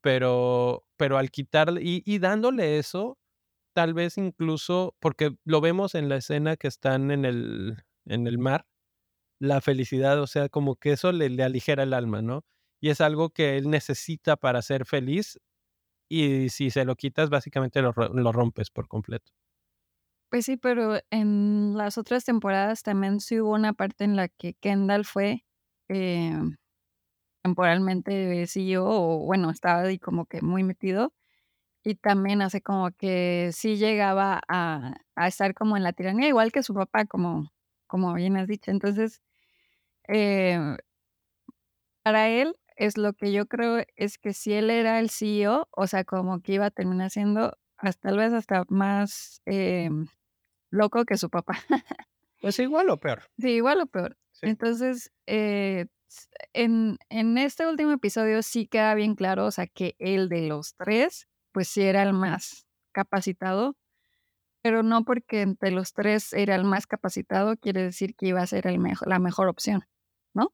[0.01, 3.17] Pero, pero al quitarle y, dándole eso,
[3.73, 8.37] tal vez incluso, porque lo vemos en la escena que están en el, en el
[8.39, 8.67] mar,
[9.39, 12.45] la felicidad, o sea, como que eso le, aligera el alma, ¿no?
[12.81, 15.39] Y es algo que él necesita para ser feliz
[16.09, 19.31] y si se lo quitas, básicamente lo rompes por completo.
[20.29, 24.55] Pues sí, pero en las otras temporadas también sí hubo una parte en la que
[24.55, 25.45] Kendall fue
[25.87, 26.33] eh,
[27.43, 31.13] temporalmente CEO, o bueno, estaba como que muy metido,
[31.83, 36.51] y también hace como que sí llegaba a, a estar como en la tiranía, igual
[36.51, 37.51] que su papá, como,
[37.87, 38.71] como bien has dicho.
[38.71, 39.21] Entonces,
[40.09, 40.59] eh,
[42.03, 45.87] para él es lo que yo creo es que si él era el CEO, o
[45.87, 49.89] sea, como que iba a terminar siendo hasta tal vez hasta más eh,
[50.69, 51.53] loco que su papá.
[52.39, 53.23] Pues igual o peor.
[53.39, 54.15] Sí, igual o peor.
[54.31, 54.45] Sí.
[54.45, 55.87] Entonces, eh,
[56.53, 60.75] en, en este último episodio sí queda bien claro, o sea, que el de los
[60.75, 63.75] tres, pues sí era el más capacitado,
[64.61, 68.47] pero no porque entre los tres era el más capacitado, quiere decir que iba a
[68.47, 69.81] ser el mejo- la mejor opción.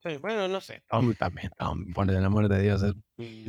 [0.02, 0.82] Sí, bueno, no sé.
[0.88, 2.94] Tom también, Tom, por el amor de Dios, es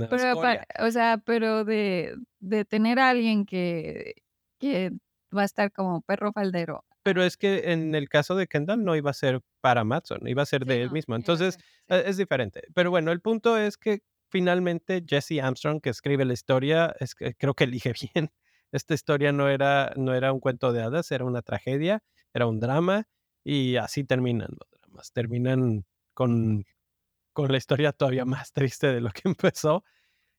[0.09, 0.33] Pero,
[0.79, 4.15] o sea, pero de, de tener a alguien que,
[4.59, 4.91] que
[5.37, 6.85] va a estar como perro faldero.
[7.03, 10.41] Pero es que en el caso de Kendall no iba a ser para Matson, iba
[10.41, 11.15] a ser Sí, de él no, mismo.
[11.19, 11.61] iba a Entonces, sí.
[11.89, 12.63] eh, es diferente.
[12.73, 17.35] Pero bueno, el punto es que finalmente Jesse Armstrong, que escribe la historia, es que
[17.35, 18.31] creo que elige bien.
[18.71, 22.59] Esta historia no era, no era un cuento de hadas, era una tragedia, era un
[22.59, 23.07] drama,
[23.43, 25.11] y así terminan los dramas.
[25.13, 26.65] Terminan con,
[27.33, 29.83] con la historia todavía más triste de lo que empezó.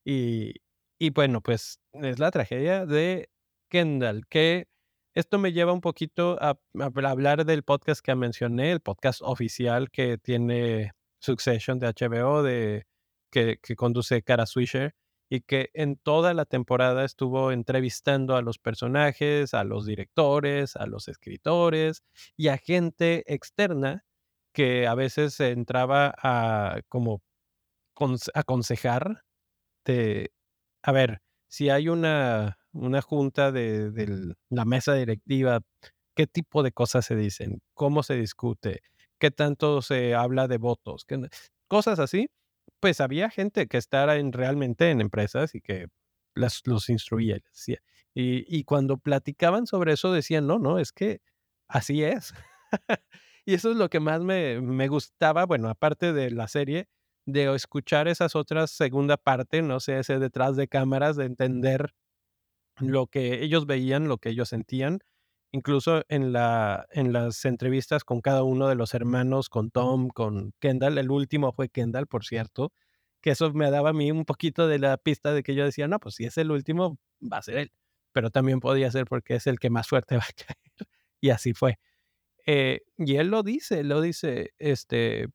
[0.04, 0.54] Y,
[0.98, 3.30] y bueno, pues es la tragedia de
[3.70, 4.68] Kendall, que
[5.16, 10.18] esto me lleva un poquito a, hablar del podcast que mencioné, el podcast oficial que
[10.18, 12.86] tiene Succession de HBO, de,
[13.30, 14.94] que, que conduce Cara Swisher.
[15.30, 20.86] y que en toda la temporada estuvo entrevistando a los personajes, a los directores, a
[20.86, 22.02] los escritores
[22.36, 24.04] y a gente externa
[24.52, 27.22] que a veces entraba a como
[28.34, 29.22] aconsejar
[29.86, 30.30] de,
[30.82, 35.60] a ver, si hay una, una junta de, de la mesa directiva,
[36.14, 37.60] ¿qué tipo de cosas se dicen?
[37.74, 38.82] ¿Cómo se discute?
[39.18, 41.06] ¿Qué tanto se habla de votos?
[41.68, 42.28] Cosas así
[42.80, 45.88] pues había gente que estaba en, realmente en empresas y que
[46.34, 47.38] las, los instruía.
[48.14, 51.20] Y, y cuando platicaban sobre eso decían, no, no, es que
[51.68, 52.34] así es.
[53.46, 56.88] y eso es lo que más me, me, gustaba, bueno, aparte de la serie,
[57.26, 61.92] de escuchar esas otras segunda parte, no sé, ese detrás de cámaras, de entender
[62.78, 65.00] lo que ellos veían, lo que ellos sentían
[65.56, 70.52] incluso en, la, en las entrevistas con cada uno de los hermanos, con Tom, con
[70.60, 72.72] Kendall, el último fue Kendall, por cierto,
[73.20, 75.88] que eso me daba a mí un poquito de la pista de que yo decía,
[75.88, 77.72] no, pues si es el último, va a ser él,
[78.12, 80.58] pero también podía ser porque es el que más fuerte va a caer,
[81.20, 81.78] y así fue.
[82.46, 85.28] Eh, y él lo dice, lo dice, este,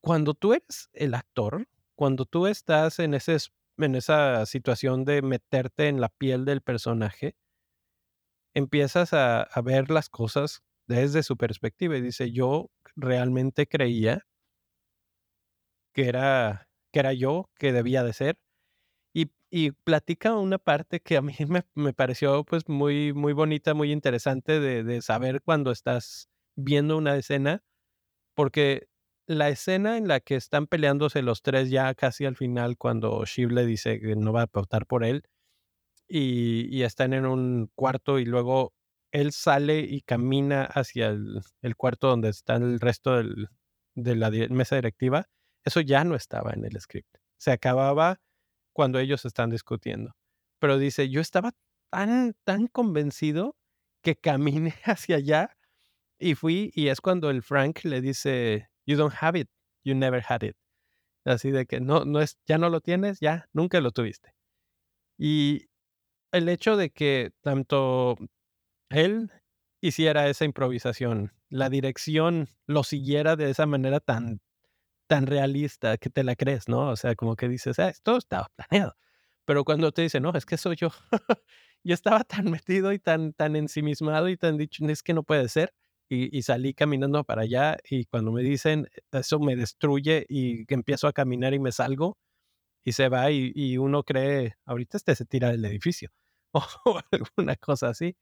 [0.00, 1.66] cuando tú eres el actor,
[1.96, 3.36] cuando tú estás en, ese,
[3.78, 7.36] en esa situación de meterte en la piel del personaje,
[8.54, 14.22] empiezas a, ver las cosas desde su perspectiva y dice, yo realmente creía
[15.92, 18.38] que era, que era yo, que debía de ser.
[19.14, 21.34] Y, y platica una parte que a mí
[21.74, 27.16] me, pareció pues muy, muy bonita, muy interesante de, de, saber cuando estás viendo una
[27.16, 27.62] escena,
[28.34, 28.88] porque
[29.26, 33.50] la escena en la que están peleándose los tres ya casi al final, cuando Shiv
[33.50, 35.24] le dice que no va a votar por él,
[36.08, 38.72] y, están en un cuarto y luego
[39.10, 43.22] él sale y camina hacia el, cuarto donde está el resto
[43.94, 45.28] de la mesa directiva,
[45.64, 47.16] eso ya no estaba en el script.
[47.38, 48.20] Se acababa
[48.72, 50.14] cuando ellos están discutiendo.
[50.60, 51.52] Pero dice, yo estaba
[51.90, 53.56] tan, tan convencido
[54.02, 55.56] que caminé hacia allá
[56.18, 59.48] y fui y es cuando el Frank le dice, you don't have it,
[59.84, 60.56] you never had it.
[61.24, 64.32] Así de que no, no es, ya no lo tienes, ya nunca lo tuviste.
[65.18, 65.68] Y,
[66.32, 68.16] el hecho de que tanto
[68.90, 69.30] él
[69.80, 74.40] hiciera esa improvisación, la dirección lo siguiera de esa manera tan,
[75.06, 76.90] tan realista que te la crees, ¿no?
[76.90, 78.96] O sea, como que dices, ah, esto estaba planeado.
[79.44, 80.90] Pero cuando te dicen, no, es que soy yo,
[81.84, 85.48] yo estaba tan metido y tan, tan ensimismado y tan dicho, es que no puede
[85.48, 85.72] ser.
[86.08, 91.12] Y, salí caminando para allá y cuando me dicen, eso me destruye y empiezo a
[91.12, 92.16] caminar y me salgo,
[92.86, 96.10] y se va y, uno cree, ahorita este se tira del edificio
[96.52, 98.16] o alguna cosa así.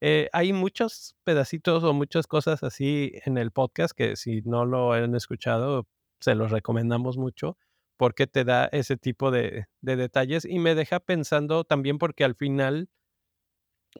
[0.00, 4.92] Eh, hay muchos pedacitos o muchas cosas así en el podcast que si no lo
[4.92, 5.88] han escuchado,
[6.20, 7.58] se los recomendamos mucho
[7.96, 12.36] porque te da ese tipo de, de detalles y me deja pensando también porque al
[12.36, 12.88] final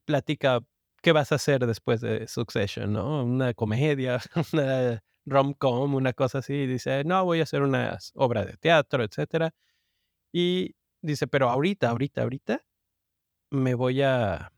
[0.05, 0.61] platica
[1.07, 3.23] qué vas a hacer después de Succession, ¿no?
[3.23, 4.21] Una comedia,
[4.53, 6.55] una rom-com, una cosa así.
[6.55, 9.55] Y dice, no, voy a hacer una obra de teatro, etcétera.
[10.33, 12.65] Y dice, pero ahorita, ahorita, ahorita
[13.53, 14.53] me voy a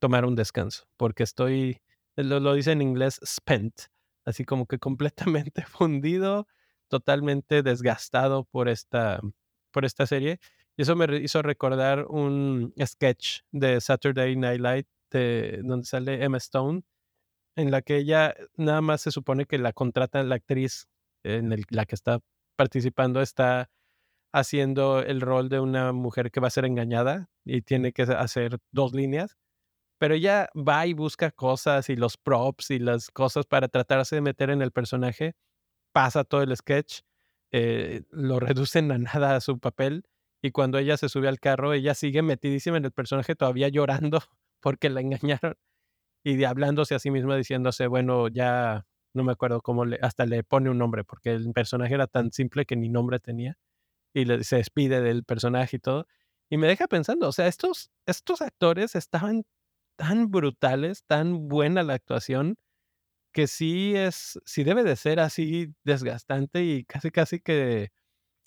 [0.00, 1.80] tomar un descanso porque estoy,
[2.16, 3.82] lo, lo dice en inglés, spent,
[4.24, 6.48] así como que completamente fundido,
[6.88, 9.20] totalmente desgastado por esta,
[9.70, 10.40] por esta serie.
[10.76, 14.88] Y eso me hizo recordar un sketch de Saturday Night Live
[15.18, 16.82] de, donde sale Emma Stone,
[17.56, 20.88] en la que ella nada más se supone que la contrata la actriz
[21.24, 22.20] en la que está
[22.56, 23.70] participando está
[24.32, 28.58] haciendo el rol de una mujer que va a ser engañada y tiene que hacer
[28.72, 29.36] dos líneas,
[29.98, 34.22] pero ella va y busca cosas y los props y las cosas para tratarse de
[34.22, 35.34] meter en el personaje,
[35.92, 37.00] pasa todo el sketch,
[37.52, 40.04] eh, lo reducen a nada a su papel
[40.42, 44.20] y cuando ella se sube al carro, ella sigue metidísima en el personaje todavía llorando
[44.62, 45.56] porque la engañaron
[46.24, 50.44] y hablándose a sí misma diciéndose, bueno, ya no me acuerdo cómo le, hasta le
[50.44, 53.58] pone un nombre porque el personaje era tan simple que ni nombre tenía
[54.14, 56.06] y le, se despide del personaje y todo.
[56.50, 59.44] Y me deja pensando, o sea, estos, estos actores estaban
[59.96, 62.56] tan brutales, tan buena la actuación,
[63.32, 67.92] que sí es, sí debe de ser así desgastante y casi, casi que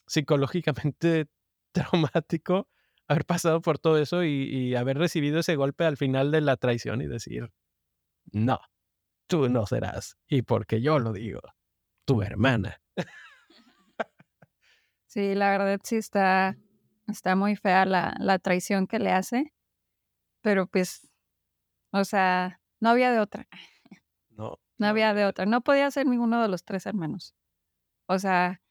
[0.07, 1.27] psicológicamente
[1.73, 2.69] traumático
[3.07, 6.57] haber pasado por todo eso y, y haber recibido ese golpe al final de la
[6.57, 7.51] traición y decir,
[8.31, 8.59] no,
[9.27, 10.17] tú no serás.
[10.27, 11.41] Y porque yo lo digo,
[12.05, 12.81] tu hermana.
[15.07, 16.57] Sí, la verdad sí está,
[17.07, 19.53] está muy fea la, la traición que le hace,
[20.41, 21.09] pero pues,
[21.93, 23.47] o sea, no había de otra.
[24.29, 24.59] No.
[24.77, 25.45] No había de otra.
[25.45, 27.33] No podía ser ninguno de los tres hermanos.
[28.07, 28.61] O sea,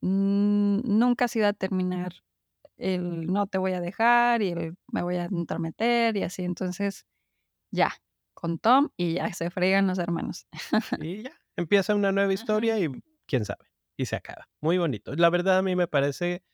[0.00, 2.24] nunca se iba a terminar
[2.78, 6.44] el no te voy a dejar y el me voy a entrometer y así.
[6.44, 7.06] Entonces,
[7.70, 7.92] ya,
[8.34, 10.46] con Tom y ya se fregan los hermanos.
[11.00, 12.88] Y ya, empieza una nueva historia y
[13.26, 13.66] quién sabe,
[13.96, 14.48] y se acaba.
[14.60, 15.14] Muy bonito.
[15.14, 16.44] La verdad a mí me parece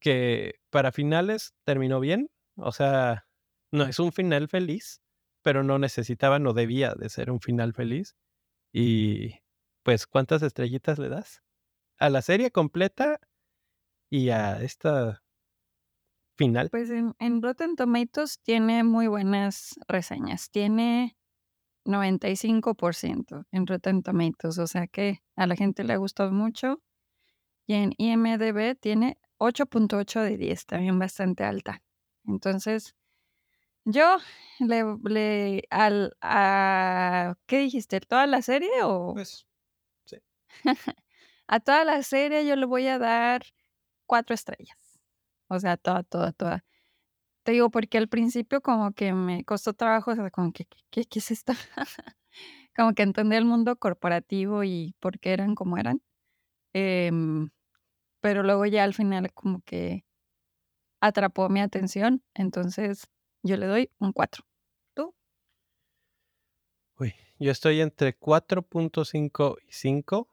[0.00, 3.26] que para finales terminó bien, o sea,
[3.72, 5.00] no es un final feliz,
[5.42, 8.16] pero no necesitaba, no debía de ser un final feliz.
[8.72, 9.40] Y
[9.82, 11.42] pues, ¿cuántas estrellitas le das?
[11.98, 13.20] A la serie completa
[14.10, 15.23] y a esta
[16.36, 16.70] final.
[16.70, 20.50] Pues en, en Rotten Tomatoes tiene muy buenas reseñas.
[20.50, 21.16] Tiene
[21.84, 26.80] 95% en Rotten Tomatoes, o sea que a la gente le ha gustado mucho.
[27.66, 31.82] Y en IMDB tiene 8.8 de 10, también bastante alta.
[32.26, 32.94] Entonces,
[33.84, 34.18] yo
[34.60, 38.00] le, le al, a, ¿qué dijiste?
[38.00, 39.14] ¿Toda la serie o?
[39.14, 39.46] Pues,
[40.06, 40.18] sí.
[41.48, 43.42] a toda la serie yo le voy a dar
[44.06, 44.83] cuatro estrellas.
[45.48, 46.64] O sea, toda, toda, toda.
[47.44, 51.04] Te digo, porque al principio como que me costó trabajo, o sea, como que, ¿qué,
[51.04, 51.52] qué es esto?
[52.76, 56.02] como que entender el mundo corporativo y por qué eran como eran.
[56.74, 57.50] Em,
[58.20, 60.04] pero luego ya al final como que
[61.00, 63.08] atrapó mi atención, entonces
[63.42, 64.44] yo le doy un 4.
[64.94, 65.14] ¿Tú?
[66.98, 70.28] Uy, yo estoy entre 4.5 y 5.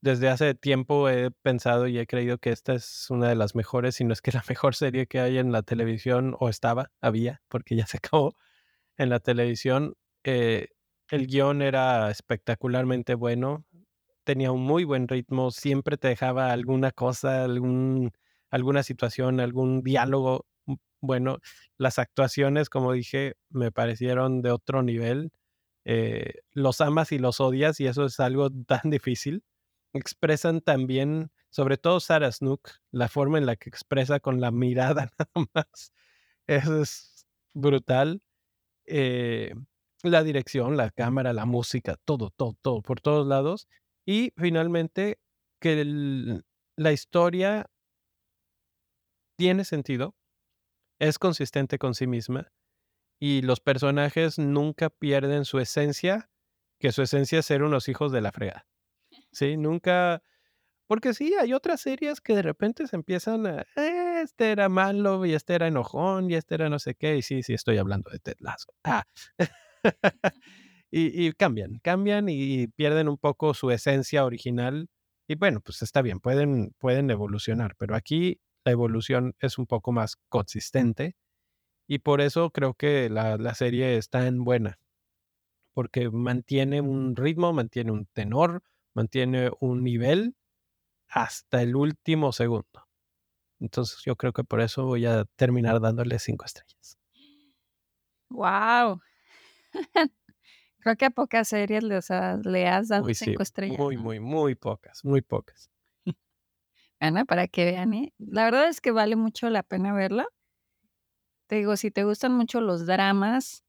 [0.00, 3.96] Desde hace tiempo he pensado y he creído que esta es una de las mejores,
[3.96, 7.42] si no es que la mejor serie que hay en la televisión, o estaba, había,
[7.48, 8.36] porque ya se acabó
[8.98, 9.96] en la televisión.
[10.24, 10.68] Eh,
[11.10, 13.64] el guion era espectacularmente bueno,
[14.24, 18.12] tenía un muy buen ritmo, siempre te dejaba alguna cosa, algún,
[18.50, 20.46] alguna situación, algún diálogo.
[21.00, 21.38] Bueno,
[21.78, 25.32] las actuaciones, como dije, me parecieron de otro nivel.
[25.84, 29.42] Eh, los amas y los odias y eso es algo tan difícil.
[29.92, 35.10] Expresan también, sobre todo Sarah Snook, la forma en la que expresa con la mirada
[35.18, 35.92] nada más.
[36.46, 38.22] Eso es brutal.
[38.86, 39.54] Eh,
[40.02, 43.68] la dirección, la cámara, la música, todo, todo, todo, por todos lados.
[44.06, 45.20] Y finalmente,
[45.60, 46.42] que
[46.76, 47.70] la historia
[49.36, 50.14] tiene sentido,
[50.98, 52.52] es consistente con sí misma
[53.20, 56.30] y los personajes nunca pierden su esencia,
[56.80, 58.66] que su esencia es ser unos hijos de la fregada.
[59.32, 60.22] Sí, nunca...
[60.88, 63.62] Porque sí, hay otras series que de repente se empiezan a...
[63.76, 67.16] "Eh, Este era malo y este era enojón y este era no sé qué.
[67.16, 68.74] Y sí, sí, estoy hablando de Ted Lasso.
[68.84, 69.04] Ah.
[70.90, 74.88] y, cambian, cambian y pierden un poco su esencia original.
[75.28, 79.92] Y bueno, pues está bien, pueden, pueden evolucionar, pero aquí la evolución es un poco
[79.92, 81.16] más consistente
[81.88, 84.78] y por eso creo que la, la serie es tan buena,
[85.74, 88.62] porque mantiene un ritmo, mantiene un tenor,
[88.94, 90.34] mantiene un nivel
[91.08, 92.88] hasta el último segundo.
[93.60, 96.98] Entonces yo creo que por eso voy a terminar dándole cinco estrellas.
[98.30, 99.00] ¡Wow!
[100.80, 103.78] Creo que a pocas series le, o sea, le has dado Uy, sí, cinco estrellas.
[103.78, 105.70] muy, muy, muy pocas, muy pocas.
[107.00, 108.14] Ana, para que vean, ¿eh?
[108.18, 110.26] La verdad es que vale mucho la pena verla.
[111.48, 113.64] Te digo, si te gustan mucho los dramas,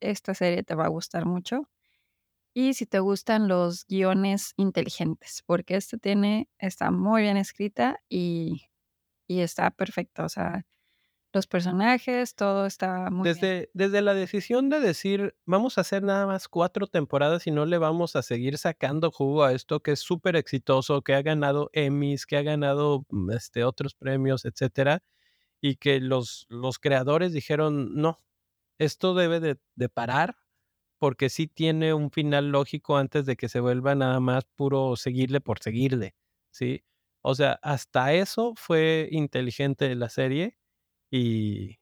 [0.00, 1.68] esta serie te va a gustar mucho.
[2.54, 8.62] Y si te gustan los guiones inteligentes, porque este tiene, está muy bien escrita y,
[9.26, 10.24] y está perfecta.
[10.24, 10.64] O sea,
[11.32, 13.34] los personajes, todo está muy bien.
[13.34, 17.66] Desde, desde la decisión de decir, vamos a hacer nada más cuatro temporadas y no
[17.66, 21.70] le vamos a seguir sacando jugo a esto que es súper exitoso, que ha ganado
[21.72, 25.02] Emmys, que ha ganado mm, este, otros premios, etcétera,
[25.60, 28.22] y que los, los creadores dijeron, no,
[28.78, 30.36] esto debe de, de parar
[30.98, 35.40] porque sí tiene un final lógico antes de que se vuelva nada más puro seguirle
[35.40, 36.14] por seguirle,
[36.52, 36.84] ¿sí?
[37.22, 40.56] O sea, hasta eso fue inteligente la serie
[41.10, 41.78] y,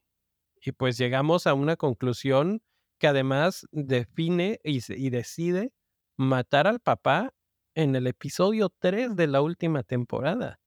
[0.61, 2.63] y pues llegamos a una conclusión
[2.99, 5.73] que además define y, y decide
[6.17, 7.35] matar al papá
[7.75, 10.61] en el episodio 3 de la última temporada.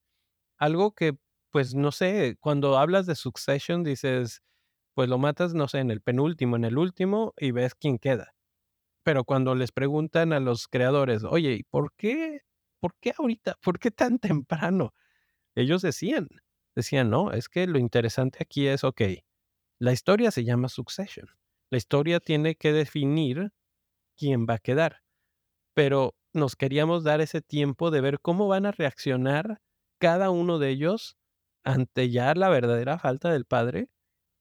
[0.59, 1.17] Algo que,
[1.51, 4.41] pues no sé, cuando hablas de Succession dices,
[4.95, 8.34] pues lo matas, no sé, en el penúltimo, en el último y ves quién queda.
[9.05, 12.41] Pero cuando les preguntan a los creadores, oye, ¿y por qué?
[12.81, 13.55] ¿Por qué ahorita?
[13.61, 14.93] ¿Por qué tan temprano?
[15.55, 16.29] Ellos decían,
[16.75, 19.01] decían, no, es que lo interesante aquí es, ok,
[19.79, 21.27] la historia se llama Succession.
[21.71, 23.51] La historia tiene que definir
[24.17, 25.01] quién va a quedar.
[25.75, 29.61] Pero nos queríamos dar ese tiempo de ver cómo van a reaccionar
[29.99, 31.17] cada uno de ellos
[31.63, 33.89] ante ya la verdadera falta del padre,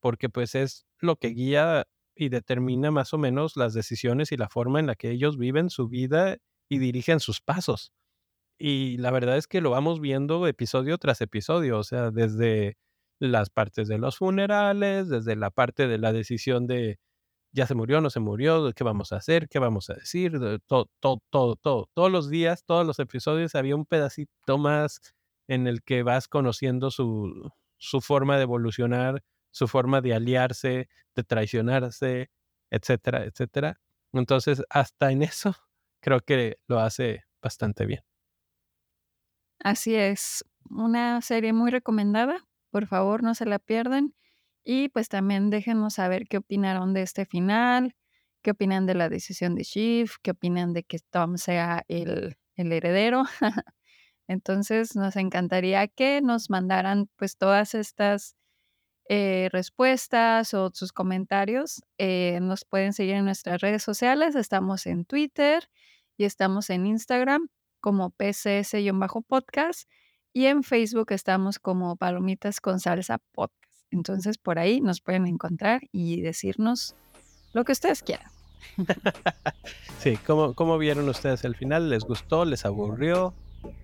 [0.00, 4.48] porque pues es lo que guía y determina más o menos las decisiones y la
[4.48, 6.38] forma en la que ellos viven su vida
[6.68, 7.92] y dirigen sus pasos.
[8.58, 12.76] Y la verdad es que lo vamos viendo episodio tras episodio, o sea, desde
[13.20, 16.98] las partes de los funerales, desde la parte de la decisión de
[17.52, 20.32] ya se murió, no se murió, qué vamos a hacer, qué vamos a decir,
[20.66, 21.88] todo, todo, todo, todo.
[21.94, 25.00] Todos los días, todos los episodios había un pedacito más
[25.46, 31.24] en el que vas conociendo su, su forma de evolucionar, su forma de aliarse, de
[31.24, 32.30] traicionarse,
[32.70, 33.80] etcétera, etcétera.
[34.12, 35.54] Entonces, hasta en eso
[36.00, 38.02] creo que lo hace bastante bien.
[39.60, 42.46] Así es, una serie muy recomendada.
[42.70, 44.14] Por favor, no se la pierdan.
[44.64, 47.94] Y pues también déjenos saber qué opinaron de este final,
[48.42, 52.72] qué opinan de la decisión de Shiv, qué opinan de que Tom sea el, el
[52.72, 53.24] heredero.
[54.28, 58.36] Entonces nos encantaría que nos mandaran pues todas estas
[59.08, 61.82] eh, respuestas o sus comentarios.
[61.98, 64.34] Eh, nos pueden seguir en nuestras redes sociales.
[64.34, 65.68] Estamos en Twitter
[66.16, 67.48] y estamos en Instagram
[67.80, 69.88] como PCS-podcast
[70.32, 73.86] y en Facebook estamos como Palomitas con Salsa Podcast.
[73.90, 76.96] Entonces por ahí nos pueden encontrar y decirnos
[77.52, 78.30] lo que ustedes quieran.
[79.98, 81.90] sí, ¿cómo, ¿cómo vieron ustedes el final?
[81.90, 82.44] ¿Les gustó?
[82.44, 83.34] ¿Les aburrió?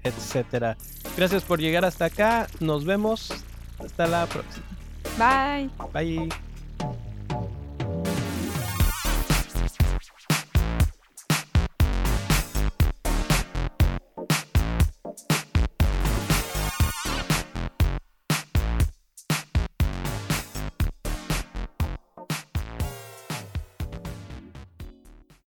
[0.03, 0.77] Etcétera.
[1.17, 2.47] Gracias por llegar hasta acá.
[2.61, 3.31] Nos vemos.
[3.79, 4.80] Hasta la próxima.
[5.19, 5.69] Bye.
[5.93, 6.29] Bye.